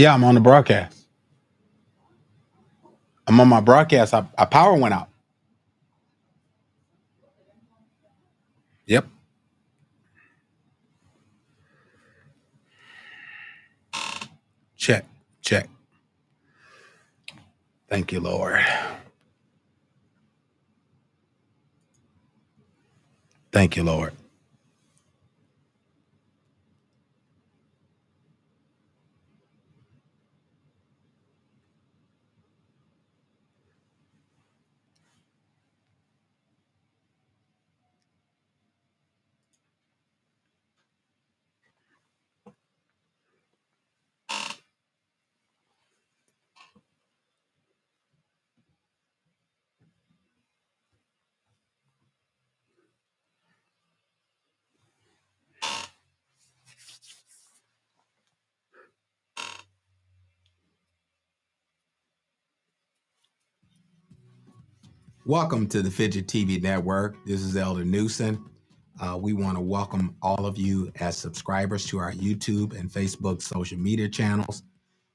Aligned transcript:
Yeah, 0.00 0.14
I'm 0.14 0.24
on 0.24 0.34
the 0.36 0.40
broadcast. 0.40 1.06
I'm 3.26 3.40
on 3.40 3.48
my 3.48 3.60
broadcast. 3.60 4.14
I, 4.14 4.26
I 4.38 4.46
power 4.46 4.74
went 4.76 4.94
out. 4.94 5.08
Yep. 8.86 9.06
Check. 14.76 15.06
Check. 15.42 15.68
Thank 17.88 18.12
you, 18.12 18.20
Lord. 18.20 18.60
Thank 23.52 23.76
you, 23.76 23.84
Lord. 23.84 24.14
Welcome 65.26 65.68
to 65.68 65.82
the 65.82 65.90
FIGI 65.90 66.24
TV 66.24 66.62
Network. 66.62 67.14
This 67.26 67.42
is 67.42 67.54
Elder 67.54 67.84
Newsom. 67.84 68.50
Uh, 68.98 69.18
we 69.20 69.34
want 69.34 69.58
to 69.58 69.60
welcome 69.60 70.16
all 70.22 70.46
of 70.46 70.56
you 70.56 70.90
as 70.98 71.14
subscribers 71.14 71.84
to 71.88 71.98
our 71.98 72.12
YouTube 72.12 72.74
and 72.78 72.90
Facebook 72.90 73.42
social 73.42 73.76
media 73.78 74.08
channels. 74.08 74.62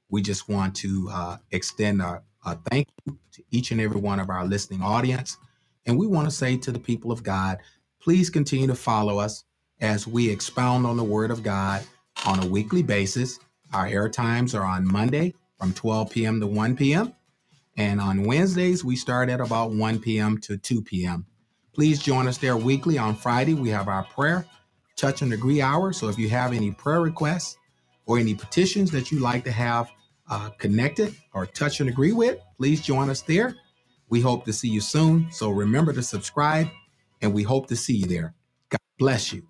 We 0.08 0.22
just 0.22 0.48
want 0.48 0.76
to 0.76 1.08
uh, 1.12 1.36
extend 1.50 2.00
our, 2.00 2.22
our 2.44 2.54
thank 2.70 2.86
you 3.04 3.18
to 3.32 3.42
each 3.50 3.72
and 3.72 3.80
every 3.80 4.00
one 4.00 4.20
of 4.20 4.30
our 4.30 4.46
listening 4.46 4.80
audience. 4.80 5.38
And 5.86 5.98
we 5.98 6.06
want 6.06 6.28
to 6.30 6.34
say 6.34 6.56
to 6.56 6.70
the 6.70 6.78
people 6.78 7.10
of 7.10 7.24
God, 7.24 7.58
please 8.00 8.30
continue 8.30 8.68
to 8.68 8.76
follow 8.76 9.18
us 9.18 9.42
as 9.80 10.06
we 10.06 10.30
expound 10.30 10.86
on 10.86 10.96
the 10.96 11.04
Word 11.04 11.32
of 11.32 11.42
God 11.42 11.82
on 12.24 12.38
a 12.44 12.46
weekly 12.46 12.84
basis. 12.84 13.40
Our 13.74 13.88
air 13.88 14.08
times 14.08 14.54
are 14.54 14.64
on 14.64 14.86
Monday 14.86 15.34
from 15.58 15.74
12 15.74 16.10
p.m. 16.10 16.38
to 16.40 16.46
1 16.46 16.76
p.m. 16.76 17.12
And 17.76 18.00
on 18.00 18.24
Wednesdays, 18.24 18.84
we 18.84 18.96
start 18.96 19.28
at 19.28 19.40
about 19.40 19.72
1 19.72 19.98
p.m. 20.00 20.38
to 20.38 20.56
2 20.56 20.82
p.m. 20.82 21.26
Please 21.74 21.98
join 22.02 22.26
us 22.26 22.38
there 22.38 22.56
weekly. 22.56 22.96
On 22.96 23.14
Friday, 23.14 23.52
we 23.54 23.68
have 23.68 23.88
our 23.88 24.04
prayer, 24.04 24.46
touch 24.96 25.20
and 25.20 25.32
agree 25.32 25.60
hour. 25.60 25.92
So 25.92 26.08
if 26.08 26.18
you 26.18 26.30
have 26.30 26.54
any 26.54 26.70
prayer 26.70 27.02
requests 27.02 27.58
or 28.06 28.18
any 28.18 28.34
petitions 28.34 28.90
that 28.92 29.12
you'd 29.12 29.20
like 29.20 29.44
to 29.44 29.52
have 29.52 29.90
uh, 30.30 30.50
connected 30.58 31.14
or 31.34 31.44
touch 31.44 31.80
and 31.80 31.88
agree 31.88 32.12
with, 32.12 32.38
please 32.56 32.80
join 32.80 33.10
us 33.10 33.20
there. 33.20 33.54
We 34.08 34.20
hope 34.20 34.44
to 34.46 34.52
see 34.52 34.68
you 34.68 34.80
soon. 34.80 35.30
So 35.30 35.50
remember 35.50 35.92
to 35.92 36.02
subscribe, 36.02 36.68
and 37.20 37.34
we 37.34 37.42
hope 37.42 37.66
to 37.68 37.76
see 37.76 37.96
you 37.96 38.06
there. 38.06 38.34
God 38.70 38.78
bless 38.98 39.32
you. 39.32 39.46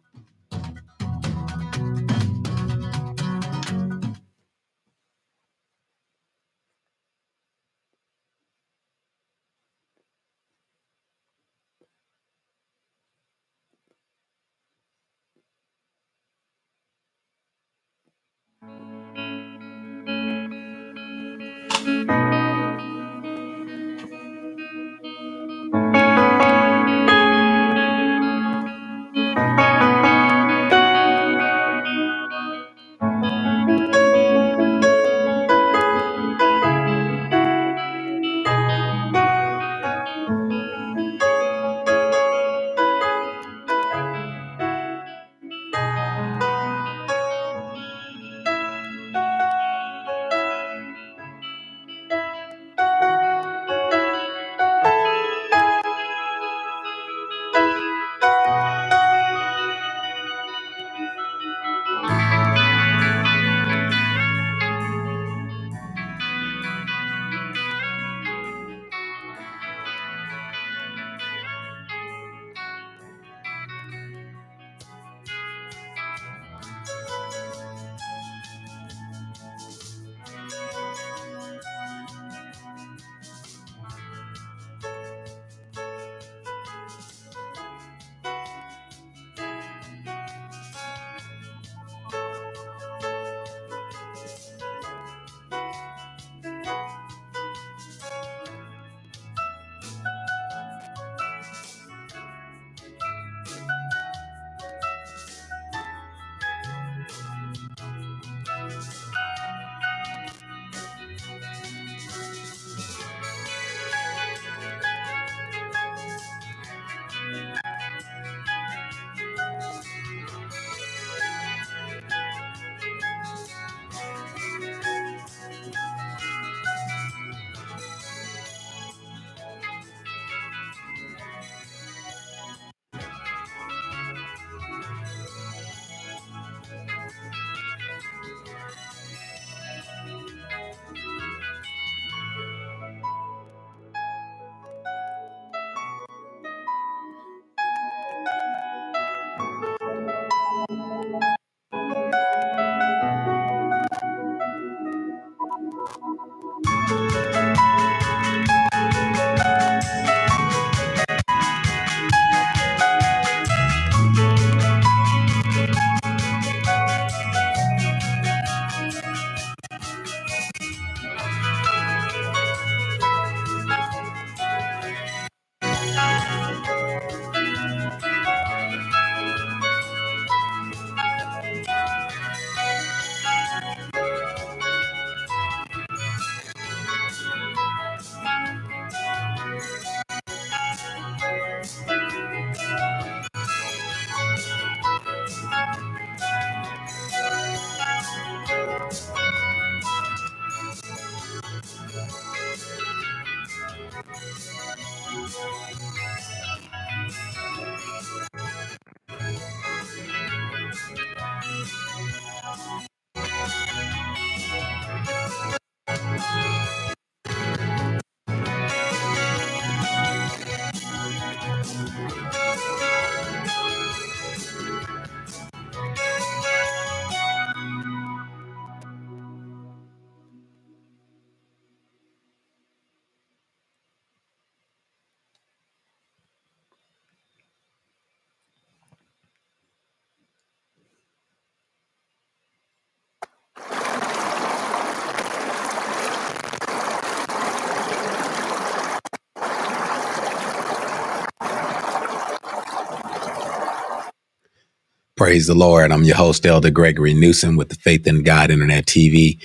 Praise 255.26 255.48
the 255.48 255.56
Lord. 255.56 255.90
I'm 255.90 256.04
your 256.04 256.14
host, 256.14 256.46
Elder 256.46 256.70
Gregory 256.70 257.12
Newsom 257.12 257.56
with 257.56 257.68
the 257.68 257.74
Faith 257.74 258.06
in 258.06 258.22
God 258.22 258.48
Internet 258.48 258.86
TV. 258.86 259.42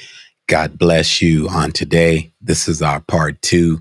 God 0.48 0.78
bless 0.78 1.24
you 1.24 1.50
on 1.50 1.72
today. 1.72 2.32
This 2.40 2.68
is 2.68 2.84
our 2.84 3.00
part 3.00 3.42
two. 3.42 3.80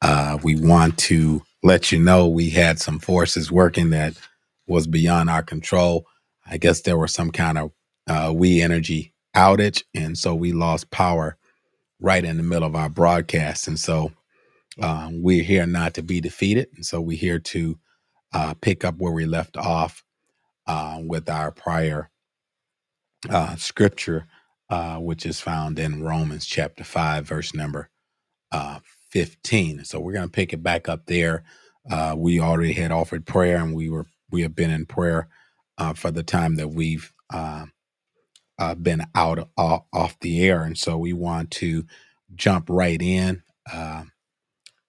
Uh, 0.00 0.38
we 0.42 0.58
want 0.58 0.96
to 1.00 1.42
let 1.62 1.92
you 1.92 1.98
know 1.98 2.26
we 2.26 2.48
had 2.48 2.78
some 2.80 2.98
forces 2.98 3.52
working 3.52 3.90
that 3.90 4.14
was 4.66 4.86
beyond 4.86 5.28
our 5.28 5.42
control. 5.42 6.06
I 6.46 6.56
guess 6.56 6.80
there 6.80 6.96
was 6.96 7.12
some 7.12 7.30
kind 7.30 7.58
of 7.58 7.72
uh, 8.08 8.32
we 8.34 8.62
energy 8.62 9.12
outage, 9.36 9.82
and 9.94 10.16
so 10.16 10.34
we 10.34 10.52
lost 10.52 10.90
power 10.90 11.36
right 12.00 12.24
in 12.24 12.38
the 12.38 12.42
middle 12.42 12.66
of 12.66 12.74
our 12.74 12.88
broadcast. 12.88 13.68
And 13.68 13.78
so 13.78 14.10
um, 14.80 15.22
we're 15.22 15.44
here 15.44 15.66
not 15.66 15.92
to 15.96 16.02
be 16.02 16.18
defeated, 16.18 16.68
and 16.76 16.86
so 16.86 16.98
we're 17.02 17.18
here 17.18 17.40
to 17.40 17.78
uh, 18.32 18.54
pick 18.62 18.86
up 18.86 18.94
where 18.96 19.12
we 19.12 19.26
left 19.26 19.58
off 19.58 20.02
uh, 20.66 21.00
with 21.02 21.28
our 21.30 21.52
prior 21.52 22.10
uh, 23.30 23.56
scripture, 23.56 24.26
uh, 24.70 24.96
which 24.98 25.26
is 25.26 25.40
found 25.40 25.78
in 25.78 26.02
Romans 26.02 26.46
chapter 26.46 26.84
5, 26.84 27.26
verse 27.26 27.54
number 27.54 27.90
uh, 28.52 28.80
15. 29.10 29.84
So 29.84 30.00
we're 30.00 30.12
going 30.12 30.26
to 30.26 30.32
pick 30.32 30.52
it 30.52 30.62
back 30.62 30.88
up 30.88 31.06
there. 31.06 31.44
Uh, 31.90 32.14
we 32.16 32.40
already 32.40 32.72
had 32.72 32.92
offered 32.92 33.26
prayer 33.26 33.56
and 33.58 33.74
we 33.74 33.88
were 33.88 34.06
we 34.30 34.42
have 34.42 34.54
been 34.54 34.70
in 34.70 34.84
prayer 34.84 35.28
uh, 35.78 35.94
for 35.94 36.10
the 36.10 36.22
time 36.22 36.56
that 36.56 36.68
we've 36.68 37.12
uh, 37.32 37.64
uh, 38.58 38.74
been 38.76 39.02
out 39.14 39.48
off, 39.56 39.84
off 39.92 40.20
the 40.20 40.42
air. 40.48 40.64
And 40.64 40.78
so 40.78 40.98
we 40.98 41.12
want 41.12 41.50
to 41.52 41.84
jump 42.34 42.66
right 42.70 43.00
in 43.02 43.42
uh, 43.72 44.04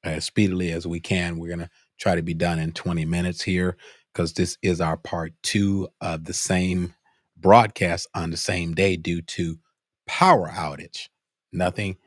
as 0.04 0.26
speedily 0.26 0.72
as 0.72 0.88
we 0.88 1.00
can. 1.00 1.38
We're 1.40 1.48
going 1.50 1.60
to 1.60 1.70
try 2.00 2.16
to 2.16 2.24
be 2.24 2.36
done 2.36 2.60
in 2.60 2.74
20 2.74 3.06
minutes 3.06 3.44
here 3.44 3.78
because 4.14 4.34
this 4.34 4.58
is 4.64 4.82
our 4.82 4.98
part 4.98 5.34
two 5.44 5.90
of 6.02 6.26
the 6.26 6.34
same 6.34 6.96
broadcast 7.38 8.08
on 8.16 8.32
the 8.32 8.38
same 8.38 8.76
day 8.76 8.98
due 8.98 9.24
to 9.24 9.60
power 10.08 10.50
outage. 10.50 11.10
Nothing 11.54 11.98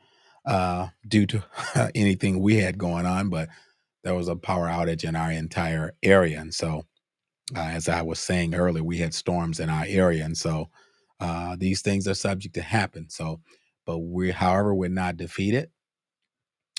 uh, 0.45 0.89
due 1.07 1.27
to 1.27 1.45
anything 1.95 2.41
we 2.41 2.57
had 2.57 2.79
going 2.79 3.07
on, 3.07 3.29
but 3.29 3.49
there 4.03 4.15
was 4.15 4.29
a 4.29 4.37
power 4.37 4.67
outage 4.67 5.07
in 5.07 5.15
our 5.15 5.31
entire 5.31 5.93
area. 6.03 6.39
And 6.41 6.53
so, 6.53 6.85
uh, 7.55 7.61
as 7.61 7.89
I 7.89 8.03
was 8.03 8.19
saying 8.19 8.55
earlier, 8.55 8.83
we 8.83 8.99
had 8.99 9.13
storms 9.13 9.59
in 9.59 9.69
our 9.69 9.85
area. 9.87 10.25
And 10.25 10.37
so, 10.37 10.69
uh, 11.19 11.55
these 11.59 11.81
things 11.81 12.07
are 12.07 12.15
subject 12.15 12.55
to 12.55 12.61
happen. 12.63 13.09
So, 13.09 13.41
but 13.85 13.99
we, 13.99 14.31
however, 14.31 14.75
we're 14.75 14.89
not 14.89 15.17
defeated. 15.17 15.71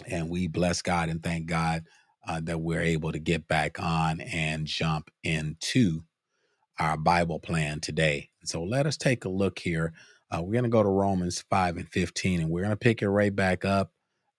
And 0.08 0.30
we 0.30 0.48
bless 0.48 0.82
God 0.82 1.08
and 1.10 1.22
thank 1.22 1.46
God 1.46 1.84
uh, 2.28 2.40
that 2.44 2.60
we're 2.60 2.82
able 2.82 3.12
to 3.12 3.20
get 3.20 3.48
back 3.48 3.80
on 3.82 4.20
and 4.22 4.66
jump 4.66 5.10
into 5.24 6.02
our 6.80 6.96
Bible 6.96 7.40
plan 7.40 7.80
today. 7.80 8.30
So 8.44 8.62
let 8.64 8.86
us 8.86 8.96
take 8.96 9.24
a 9.24 9.28
look 9.30 9.60
here. 9.60 9.92
Uh, 10.30 10.42
we're 10.42 10.52
going 10.52 10.64
to 10.64 10.70
go 10.70 10.82
to 10.84 10.88
Romans 10.88 11.44
5 11.50 11.78
and 11.78 11.88
15, 11.88 12.40
and 12.40 12.50
we're 12.50 12.62
going 12.62 12.70
to 12.70 12.76
pick 12.76 13.02
it 13.02 13.10
right 13.10 13.34
back 13.34 13.64
up 13.64 13.92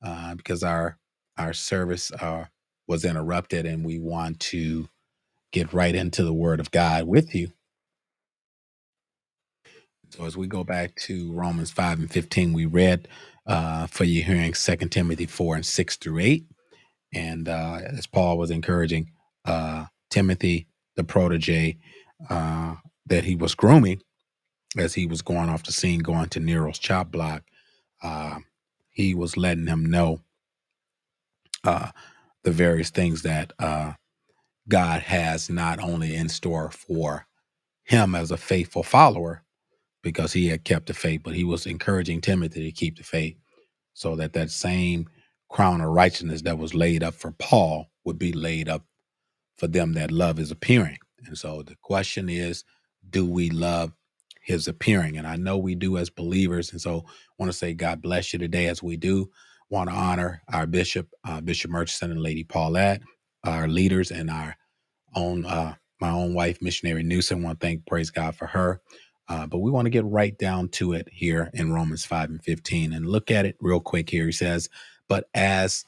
uh, 0.04 0.36
because 0.36 0.64
our 0.64 0.98
our 1.38 1.54
service 1.54 2.12
uh, 2.14 2.46
was 2.88 3.06
interrupted, 3.06 3.66
and 3.66 3.86
we 3.86 4.00
want 4.00 4.40
to 4.40 4.90
get 5.52 5.74
right 5.74 5.96
into 5.96 6.24
the 6.24 6.34
Word 6.34 6.60
of 6.60 6.72
God 6.72 7.06
with 7.08 7.36
you. 7.36 7.52
So 10.12 10.26
as 10.26 10.38
we 10.38 10.48
go 10.48 10.64
back 10.64 10.96
to 10.98 11.32
Romans 11.34 11.72
5 11.72 12.00
and 12.00 12.12
15, 12.12 12.54
we 12.54 12.66
read 12.66 13.08
uh, 13.48 13.88
for 13.88 14.06
you 14.06 14.24
hearing 14.24 14.54
2 14.54 14.76
Timothy 14.90 15.26
4 15.28 15.56
and 15.58 15.66
6 15.68 15.98
through 15.98 16.20
8. 16.20 16.46
And 17.14 17.48
uh, 17.50 17.80
as 17.86 18.08
Paul 18.08 18.38
was 18.38 18.52
encouraging 18.52 19.12
uh, 19.46 19.86
Timothy, 20.10 20.68
the 20.96 21.04
protege 21.04 21.78
uh, 22.30 22.76
that 23.08 23.24
he 23.24 23.36
was 23.36 23.56
grooming 23.56 24.02
as 24.78 24.94
he 24.94 25.08
was 25.08 25.22
going 25.22 25.50
off 25.50 25.64
the 25.64 25.72
scene, 25.72 26.00
going 26.00 26.30
to 26.30 26.40
Nero's 26.40 26.80
chop 26.80 27.12
block, 27.12 27.44
uh, 28.04 28.40
he 28.92 29.16
was 29.16 29.38
letting 29.38 29.68
him 29.68 29.86
know 29.86 30.22
uh, 31.64 31.90
the 32.44 32.52
various 32.52 32.90
things 32.90 33.24
that 33.24 33.54
uh, 33.60 33.94
God 34.68 35.02
has 35.02 35.50
not 35.50 35.80
only 35.80 36.16
in 36.16 36.30
store 36.30 36.72
for 36.72 37.26
him 37.86 38.14
as 38.14 38.32
a 38.32 38.38
faithful 38.38 38.84
follower, 38.84 39.44
because 40.02 40.34
he 40.34 40.48
had 40.48 40.64
kept 40.64 40.88
the 40.88 40.94
faith, 40.94 41.22
but 41.24 41.36
he 41.36 41.44
was 41.44 41.66
encouraging 41.66 42.22
Timothy 42.22 42.64
to 42.64 42.72
keep 42.72 42.98
the 42.98 43.04
faith 43.04 43.36
so 43.94 44.16
that 44.16 44.34
that 44.34 44.50
same 44.50 45.10
crown 45.50 45.82
of 45.82 45.90
righteousness 45.90 46.44
that 46.44 46.58
was 46.60 46.76
laid 46.76 47.04
up 47.04 47.16
for 47.16 47.32
Paul 47.32 47.88
would 48.06 48.20
be 48.20 48.34
laid 48.34 48.70
up 48.70 48.84
for 49.58 49.68
them 49.68 49.94
that 49.94 50.12
love 50.12 50.40
is 50.40 50.52
appearing. 50.52 50.98
And 51.26 51.38
so 51.38 51.64
the 51.64 51.76
question 51.82 52.30
is, 52.30 52.64
do 53.10 53.26
we 53.26 53.50
love 53.50 53.94
his 54.42 54.68
appearing? 54.68 55.18
And 55.18 55.28
I 55.28 55.36
know 55.36 55.58
we 55.58 55.76
do 55.76 55.98
as 55.98 56.10
believers. 56.10 56.72
And 56.72 56.82
so 56.82 57.06
I 57.08 57.12
want 57.40 57.52
to 57.52 57.58
say 57.58 57.74
God 57.74 58.02
bless 58.02 58.34
you 58.34 58.40
today 58.40 58.68
as 58.68 58.84
we 58.84 58.98
do. 58.98 59.30
Want 59.70 59.90
to 59.90 59.96
honor 59.96 60.42
our 60.54 60.68
bishop, 60.68 61.10
uh, 61.28 61.42
Bishop 61.42 61.72
Murchison 61.72 62.12
and 62.12 62.22
Lady 62.22 62.44
Paulette, 62.44 63.02
our 63.46 63.68
leaders 63.68 64.12
and 64.12 64.30
our 64.30 64.56
own 65.16 65.46
uh, 65.46 65.76
my 66.02 66.12
own 66.12 66.34
wife, 66.34 66.62
missionary 66.62 67.04
Newsom. 67.04 67.44
Want 67.44 67.60
to 67.62 67.68
thank, 67.68 67.86
praise 67.88 68.12
God 68.12 68.36
for 68.36 68.48
her. 68.48 68.82
Uh, 69.30 69.48
but 69.48 69.60
we 69.60 69.72
want 69.72 69.86
to 69.86 69.92
get 69.92 70.06
right 70.06 70.38
down 70.38 70.70
to 70.70 70.94
it 70.94 71.08
here 71.12 71.52
in 71.54 71.74
Romans 71.74 72.06
5 72.06 72.32
and 72.32 72.44
15 72.44 72.94
and 72.94 73.08
look 73.08 73.32
at 73.32 73.46
it 73.46 73.58
real 73.62 73.80
quick 73.82 74.10
here. 74.10 74.26
He 74.28 74.34
says, 74.34 74.70
But 75.10 75.30
as 75.36 75.86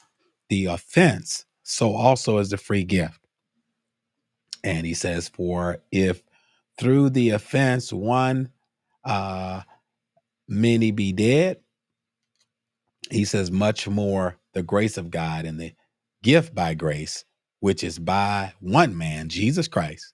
the 0.50 0.68
offense, 0.68 1.46
so 1.63 1.94
also 1.96 2.40
is 2.40 2.51
the 2.51 2.58
free 2.58 2.86
gift. 2.86 3.20
And 4.63 4.86
he 4.88 4.96
says, 4.96 5.30
For 5.30 5.80
if 5.92 6.24
through 6.80 7.12
the 7.12 7.32
offense 7.32 7.94
one 7.94 8.50
uh 9.06 9.62
many 10.48 10.92
be 10.92 11.13
dead, 11.13 11.58
he 13.10 13.25
says, 13.25 13.51
much 13.51 13.88
more 13.88 14.38
the 14.54 14.63
grace 14.63 14.98
of 14.98 15.12
God 15.12 15.46
and 15.46 15.60
the 15.60 15.74
gift 16.24 16.54
by 16.54 16.74
grace, 16.74 17.25
which 17.60 17.84
is 17.84 18.00
by 18.00 18.54
one 18.60 18.98
man, 18.98 19.30
Jesus 19.30 19.68
Christ, 19.68 20.13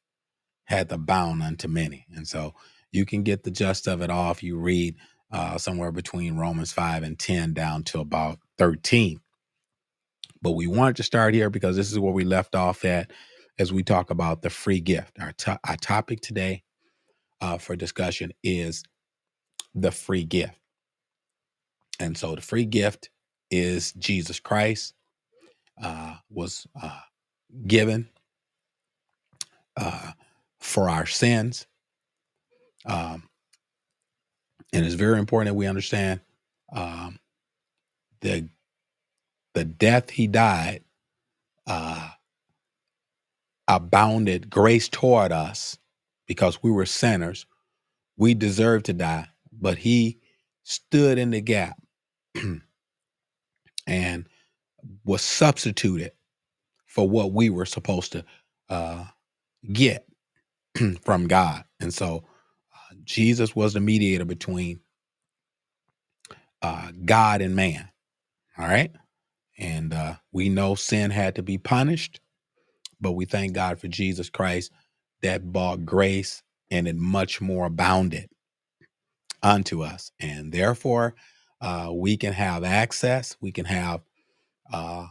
hath 0.65 0.91
abound 0.91 1.43
unto 1.43 1.67
many. 1.67 2.05
And 2.15 2.27
so 2.27 2.53
you 2.91 3.05
can 3.05 3.23
get 3.23 3.43
the 3.43 3.51
gist 3.51 3.87
of 3.87 4.01
it 4.01 4.09
all 4.09 4.31
if 4.31 4.43
you 4.43 4.57
read 4.57 4.95
uh, 5.31 5.57
somewhere 5.57 5.91
between 5.91 6.37
Romans 6.37 6.71
5 6.71 7.03
and 7.03 7.19
10 7.19 7.53
down 7.53 7.83
to 7.85 7.99
about 7.99 8.39
13. 8.57 9.19
But 10.41 10.51
we 10.53 10.67
wanted 10.67 10.97
to 10.97 11.03
start 11.03 11.33
here 11.33 11.49
because 11.49 11.75
this 11.75 11.91
is 11.91 11.99
where 11.99 12.13
we 12.13 12.23
left 12.25 12.55
off 12.55 12.85
at 12.85 13.11
as 13.59 13.73
we 13.73 13.83
talk 13.83 14.09
about 14.11 14.41
the 14.41 14.49
free 14.49 14.79
gift. 14.81 15.17
Our, 15.19 15.33
to- 15.33 15.59
our 15.65 15.77
topic 15.77 16.21
today 16.21 16.63
uh, 17.41 17.57
for 17.57 17.75
discussion 17.75 18.31
is 18.43 18.83
the 19.75 19.91
free 19.91 20.23
gift. 20.23 20.59
And 21.99 22.17
so 22.17 22.35
the 22.35 22.41
free 22.41 22.65
gift 22.65 23.09
is 23.51 23.93
Jesus 23.93 24.39
Christ 24.39 24.93
uh, 25.81 26.15
was 26.29 26.67
uh, 26.81 26.99
given 27.67 28.09
uh, 29.77 30.11
for 30.59 30.89
our 30.89 31.05
sins. 31.05 31.67
Um, 32.85 33.23
and 34.73 34.85
it's 34.85 34.95
very 34.95 35.19
important 35.19 35.53
that 35.53 35.57
we 35.59 35.67
understand 35.67 36.21
um, 36.73 37.19
the 38.21 38.49
the 39.55 39.65
death 39.65 40.11
he 40.11 40.27
died 40.27 40.83
uh, 41.67 42.09
abounded 43.67 44.49
grace 44.49 44.89
toward 44.89 45.31
us 45.31 45.77
because 46.27 46.63
we 46.63 46.71
were 46.71 46.87
sinners. 46.87 47.45
We 48.17 48.33
deserved 48.35 48.87
to 48.87 48.93
die, 48.93 49.27
but 49.51 49.79
he 49.79 50.19
stood 50.63 51.17
in 51.17 51.31
the 51.31 51.41
gap 51.41 51.81
and 53.87 54.27
was 55.05 55.21
substituted 55.21 56.11
for 56.87 57.09
what 57.09 57.33
we 57.33 57.49
were 57.49 57.65
supposed 57.65 58.13
to 58.13 58.25
uh, 58.69 59.05
get 59.73 60.07
from 61.03 61.27
God. 61.27 61.63
And 61.79 61.93
so 61.93 62.25
uh, 62.73 62.95
Jesus 63.03 63.55
was 63.55 63.73
the 63.73 63.81
mediator 63.81 64.25
between 64.25 64.81
uh, 66.61 66.91
God 67.05 67.41
and 67.41 67.55
man. 67.55 67.89
All 68.57 68.67
right. 68.67 68.91
And 69.59 69.93
uh, 69.93 70.15
we 70.31 70.49
know 70.49 70.75
sin 70.75 71.11
had 71.11 71.35
to 71.35 71.43
be 71.43 71.57
punished, 71.57 72.19
but 73.01 73.13
we 73.13 73.25
thank 73.25 73.53
God 73.53 73.79
for 73.79 73.87
Jesus 73.87 74.29
Christ 74.29 74.71
that 75.23 75.51
bought 75.51 75.85
grace 75.85 76.43
and 76.71 76.87
it 76.87 76.95
much 76.95 77.41
more 77.41 77.65
abounded 77.67 78.29
unto 79.43 79.83
us. 79.83 80.11
And 80.19 80.51
therefore, 80.51 81.15
uh, 81.61 81.91
we 81.93 82.17
can 82.17 82.33
have 82.33 82.63
access, 82.63 83.35
we 83.41 83.51
can 83.51 83.65
have 83.65 84.01
uh, 84.71 85.07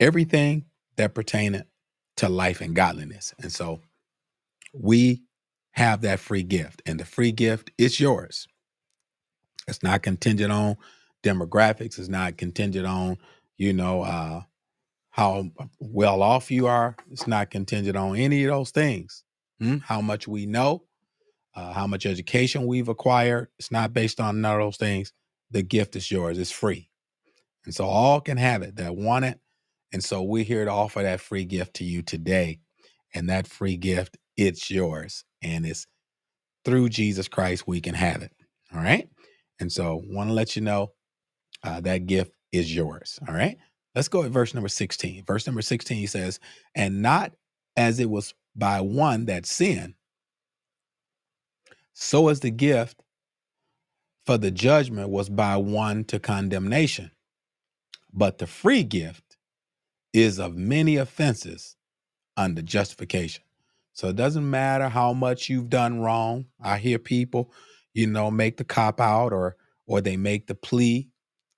everything 0.00 0.66
that 0.96 1.14
pertaineth 1.14 1.66
to 2.16 2.28
life 2.28 2.60
and 2.60 2.74
godliness. 2.74 3.34
And 3.40 3.52
so 3.52 3.80
we 4.74 5.22
have 5.72 6.02
that 6.02 6.20
free 6.20 6.42
gift, 6.42 6.82
and 6.86 6.98
the 6.98 7.04
free 7.04 7.32
gift 7.32 7.70
is 7.78 8.00
yours. 8.00 8.48
It's 9.68 9.82
not 9.82 10.02
contingent 10.02 10.52
on 10.52 10.76
demographics, 11.28 11.98
it's 11.98 12.08
not 12.08 12.36
contingent 12.36 12.86
on, 12.86 13.18
you 13.56 13.72
know, 13.72 14.02
uh, 14.02 14.42
how 15.10 15.50
well 15.80 16.22
off 16.22 16.50
you 16.50 16.66
are. 16.66 16.96
It's 17.10 17.26
not 17.26 17.50
contingent 17.50 17.96
on 17.96 18.16
any 18.16 18.44
of 18.44 18.50
those 18.50 18.70
things. 18.70 19.24
Hmm? 19.60 19.78
How 19.78 20.00
much 20.00 20.28
we 20.28 20.46
know, 20.46 20.84
uh, 21.54 21.72
how 21.72 21.86
much 21.86 22.06
education 22.06 22.66
we've 22.66 22.88
acquired. 22.88 23.48
It's 23.58 23.72
not 23.72 23.92
based 23.92 24.20
on 24.20 24.40
none 24.40 24.54
of 24.54 24.60
those 24.60 24.76
things. 24.76 25.12
The 25.50 25.62
gift 25.62 25.96
is 25.96 26.10
yours. 26.10 26.38
It's 26.38 26.50
free. 26.50 26.88
And 27.64 27.74
so 27.74 27.84
all 27.84 28.20
can 28.20 28.36
have 28.36 28.62
it 28.62 28.76
that 28.76 28.96
want 28.96 29.24
it. 29.24 29.40
And 29.92 30.04
so 30.04 30.22
we're 30.22 30.44
here 30.44 30.64
to 30.64 30.70
offer 30.70 31.02
that 31.02 31.20
free 31.20 31.44
gift 31.44 31.74
to 31.74 31.84
you 31.84 32.02
today. 32.02 32.60
And 33.14 33.28
that 33.28 33.46
free 33.46 33.76
gift, 33.76 34.18
it's 34.36 34.70
yours. 34.70 35.24
And 35.42 35.66
it's 35.66 35.86
through 36.64 36.90
Jesus 36.90 37.26
Christ 37.26 37.66
we 37.66 37.80
can 37.80 37.94
have 37.94 38.22
it. 38.22 38.32
All 38.72 38.80
right. 38.80 39.08
And 39.58 39.72
so 39.72 40.02
want 40.06 40.30
to 40.30 40.34
let 40.34 40.54
you 40.54 40.62
know 40.62 40.92
uh, 41.62 41.80
that 41.80 42.06
gift 42.06 42.32
is 42.52 42.74
yours. 42.74 43.18
All 43.28 43.34
right. 43.34 43.56
Let's 43.94 44.08
go 44.08 44.22
at 44.22 44.30
verse 44.30 44.54
number 44.54 44.68
16. 44.68 45.24
Verse 45.24 45.46
number 45.46 45.62
16 45.62 46.06
says, 46.08 46.40
And 46.74 47.02
not 47.02 47.32
as 47.76 48.00
it 48.00 48.10
was 48.10 48.34
by 48.54 48.80
one 48.80 49.26
that 49.26 49.46
sinned, 49.46 49.94
so 51.94 52.28
as 52.28 52.40
the 52.40 52.50
gift 52.50 53.02
for 54.24 54.38
the 54.38 54.50
judgment 54.50 55.08
was 55.10 55.28
by 55.28 55.56
one 55.56 56.04
to 56.04 56.20
condemnation. 56.20 57.10
But 58.12 58.38
the 58.38 58.46
free 58.46 58.84
gift 58.84 59.36
is 60.12 60.38
of 60.38 60.56
many 60.56 60.96
offenses 60.96 61.76
under 62.36 62.62
justification. 62.62 63.42
So 63.92 64.08
it 64.08 64.16
doesn't 64.16 64.48
matter 64.48 64.88
how 64.88 65.12
much 65.12 65.48
you've 65.48 65.70
done 65.70 66.00
wrong. 66.00 66.46
I 66.60 66.78
hear 66.78 66.98
people, 66.98 67.52
you 67.94 68.06
know, 68.06 68.30
make 68.30 68.56
the 68.56 68.64
cop 68.64 69.00
out 69.00 69.32
or 69.32 69.56
or 69.86 70.00
they 70.00 70.16
make 70.16 70.46
the 70.46 70.54
plea 70.54 71.08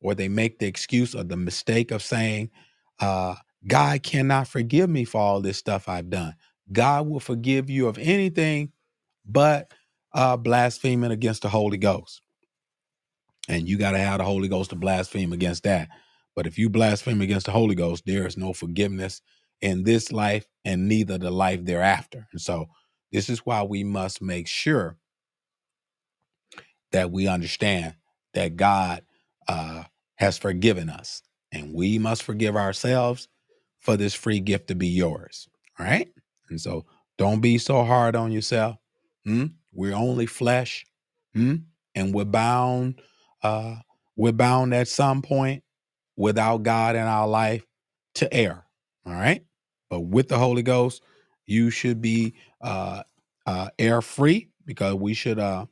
or 0.01 0.15
they 0.15 0.29
make 0.29 0.59
the 0.59 0.67
excuse 0.67 1.15
or 1.15 1.25
the 1.25 1.37
mistake 1.37 1.91
of 1.91 2.03
saying, 2.03 2.51
uh, 3.01 3.35
God 3.67 4.03
cannot 4.03 4.49
forgive 4.49 4.91
me 4.91 5.05
for 5.05 5.21
all 5.21 5.41
this 5.41 5.59
stuff 5.59 5.89
I've 5.89 6.11
done. 6.11 6.35
God 6.73 7.09
will 7.09 7.21
forgive 7.21 7.71
you 7.71 7.89
of 7.89 7.99
anything 7.99 8.73
but 9.27 9.73
uh, 10.15 10.37
blaspheming 10.37 11.11
against 11.11 11.43
the 11.43 11.49
Holy 11.49 11.79
Ghost. 11.79 12.23
And 13.49 13.69
you 13.69 13.79
got 13.79 13.93
to 13.93 13.99
have 13.99 14.19
the 14.19 14.25
Holy 14.25 14.49
Ghost 14.49 14.71
to 14.71 14.77
blaspheme 14.77 15.33
against 15.33 15.65
that. 15.65 15.89
But 16.37 16.47
if 16.47 16.59
you 16.59 16.71
blaspheme 16.71 17.21
against 17.21 17.47
the 17.47 17.53
Holy 17.53 17.75
Ghost, 17.75 18.05
there 18.07 18.27
is 18.27 18.37
no 18.37 18.53
forgiveness 18.53 19.23
in 19.61 19.83
this 19.85 20.13
life 20.13 20.47
and 20.65 20.89
neither 20.89 21.19
the 21.19 21.31
life 21.31 21.65
thereafter. 21.65 22.29
And 22.33 22.41
so 22.41 22.67
this 23.13 23.29
is 23.29 23.41
why 23.41 23.63
we 23.63 23.85
must 23.85 24.23
make 24.23 24.47
sure 24.49 24.97
that 26.93 27.11
we 27.11 27.29
understand 27.29 27.95
that 28.35 28.57
God 28.57 29.03
uh, 29.49 29.85
has 30.17 30.39
forgiven 30.39 30.89
us 30.91 31.23
and 31.53 31.75
we 31.75 31.99
must 31.99 32.23
forgive 32.23 32.57
ourselves 32.57 33.29
for 33.79 33.97
this 33.97 34.15
free 34.15 34.41
gift 34.41 34.69
to 34.69 34.75
be 34.75 34.89
yours. 34.89 35.49
All 35.79 35.87
right. 35.87 36.09
And 36.51 36.61
so 36.61 36.85
don't 37.19 37.41
be 37.41 37.59
so 37.59 37.85
hard 37.85 38.15
on 38.17 38.33
yourself. 38.33 38.77
Hmm? 39.25 39.47
We're 39.73 39.95
only 39.95 40.27
flesh. 40.27 40.87
Hmm? 41.35 41.57
And 41.95 42.15
we're 42.15 42.25
bound. 42.25 43.01
Uh, 43.43 43.77
we're 44.17 44.33
bound 44.33 44.75
at 44.75 44.89
some 44.89 45.23
point 45.23 45.63
without 46.17 46.63
God 46.63 46.97
in 46.97 47.03
our 47.03 47.27
life 47.27 47.65
to 48.17 48.33
err. 48.33 48.65
All 49.07 49.13
right. 49.13 49.45
But 49.89 50.01
with 50.01 50.29
the 50.29 50.39
Holy 50.39 50.63
Ghost, 50.63 51.03
you 51.47 51.71
should 51.71 52.01
be 52.01 52.35
uh, 52.61 53.03
uh, 53.47 53.71
error 53.79 54.03
free 54.03 54.51
because 54.65 54.95
we 54.95 55.15
should 55.15 55.39
uh, 55.39 55.67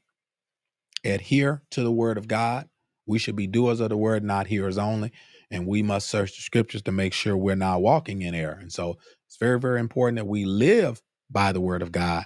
adhere 1.05 1.63
to 1.71 1.83
the 1.83 1.93
word 1.93 2.19
of 2.19 2.27
God. 2.27 2.69
We 3.09 3.19
should 3.19 3.37
be 3.37 3.49
doers 3.49 3.81
of 3.81 3.88
the 3.88 3.97
word, 3.97 4.23
not 4.23 4.47
hearers 4.47 4.79
only. 4.79 5.12
And 5.50 5.67
we 5.67 5.83
must 5.83 6.11
search 6.11 6.37
the 6.37 6.43
scriptures 6.43 6.83
to 6.83 6.93
make 6.93 7.15
sure 7.15 7.37
we're 7.37 7.57
not 7.57 7.83
walking 7.83 8.23
in 8.23 8.35
error. 8.35 8.59
And 8.61 8.73
so 8.73 8.99
it's 9.27 9.38
very, 9.38 9.59
very 9.59 9.81
important 9.81 10.17
that 10.17 10.27
we 10.27 10.45
live 10.45 11.03
by 11.31 11.53
the 11.53 11.61
word 11.61 11.83
of 11.83 11.93
God 11.93 12.25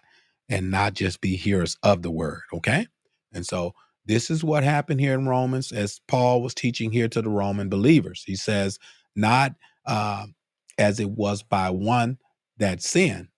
and 0.48 0.70
not 0.70 0.94
just 0.94 1.20
be 1.20 1.36
hearers 1.36 1.78
of 1.82 2.02
the 2.02 2.10
word. 2.10 2.42
Okay. 2.52 2.88
And 3.32 3.46
so 3.46 3.74
this 4.06 4.30
is 4.30 4.44
what 4.44 4.64
happened 4.64 5.00
here 5.00 5.14
in 5.14 5.28
Romans 5.28 5.72
as 5.72 6.00
Paul 6.08 6.42
was 6.42 6.54
teaching 6.54 6.90
here 6.90 7.08
to 7.08 7.22
the 7.22 7.30
Roman 7.30 7.68
believers. 7.68 8.24
He 8.26 8.36
says, 8.36 8.78
not 9.14 9.54
uh, 9.86 10.26
as 10.78 11.00
it 11.00 11.10
was 11.10 11.42
by 11.42 11.70
one 11.70 12.18
that 12.58 12.82
sinned. 12.82 13.28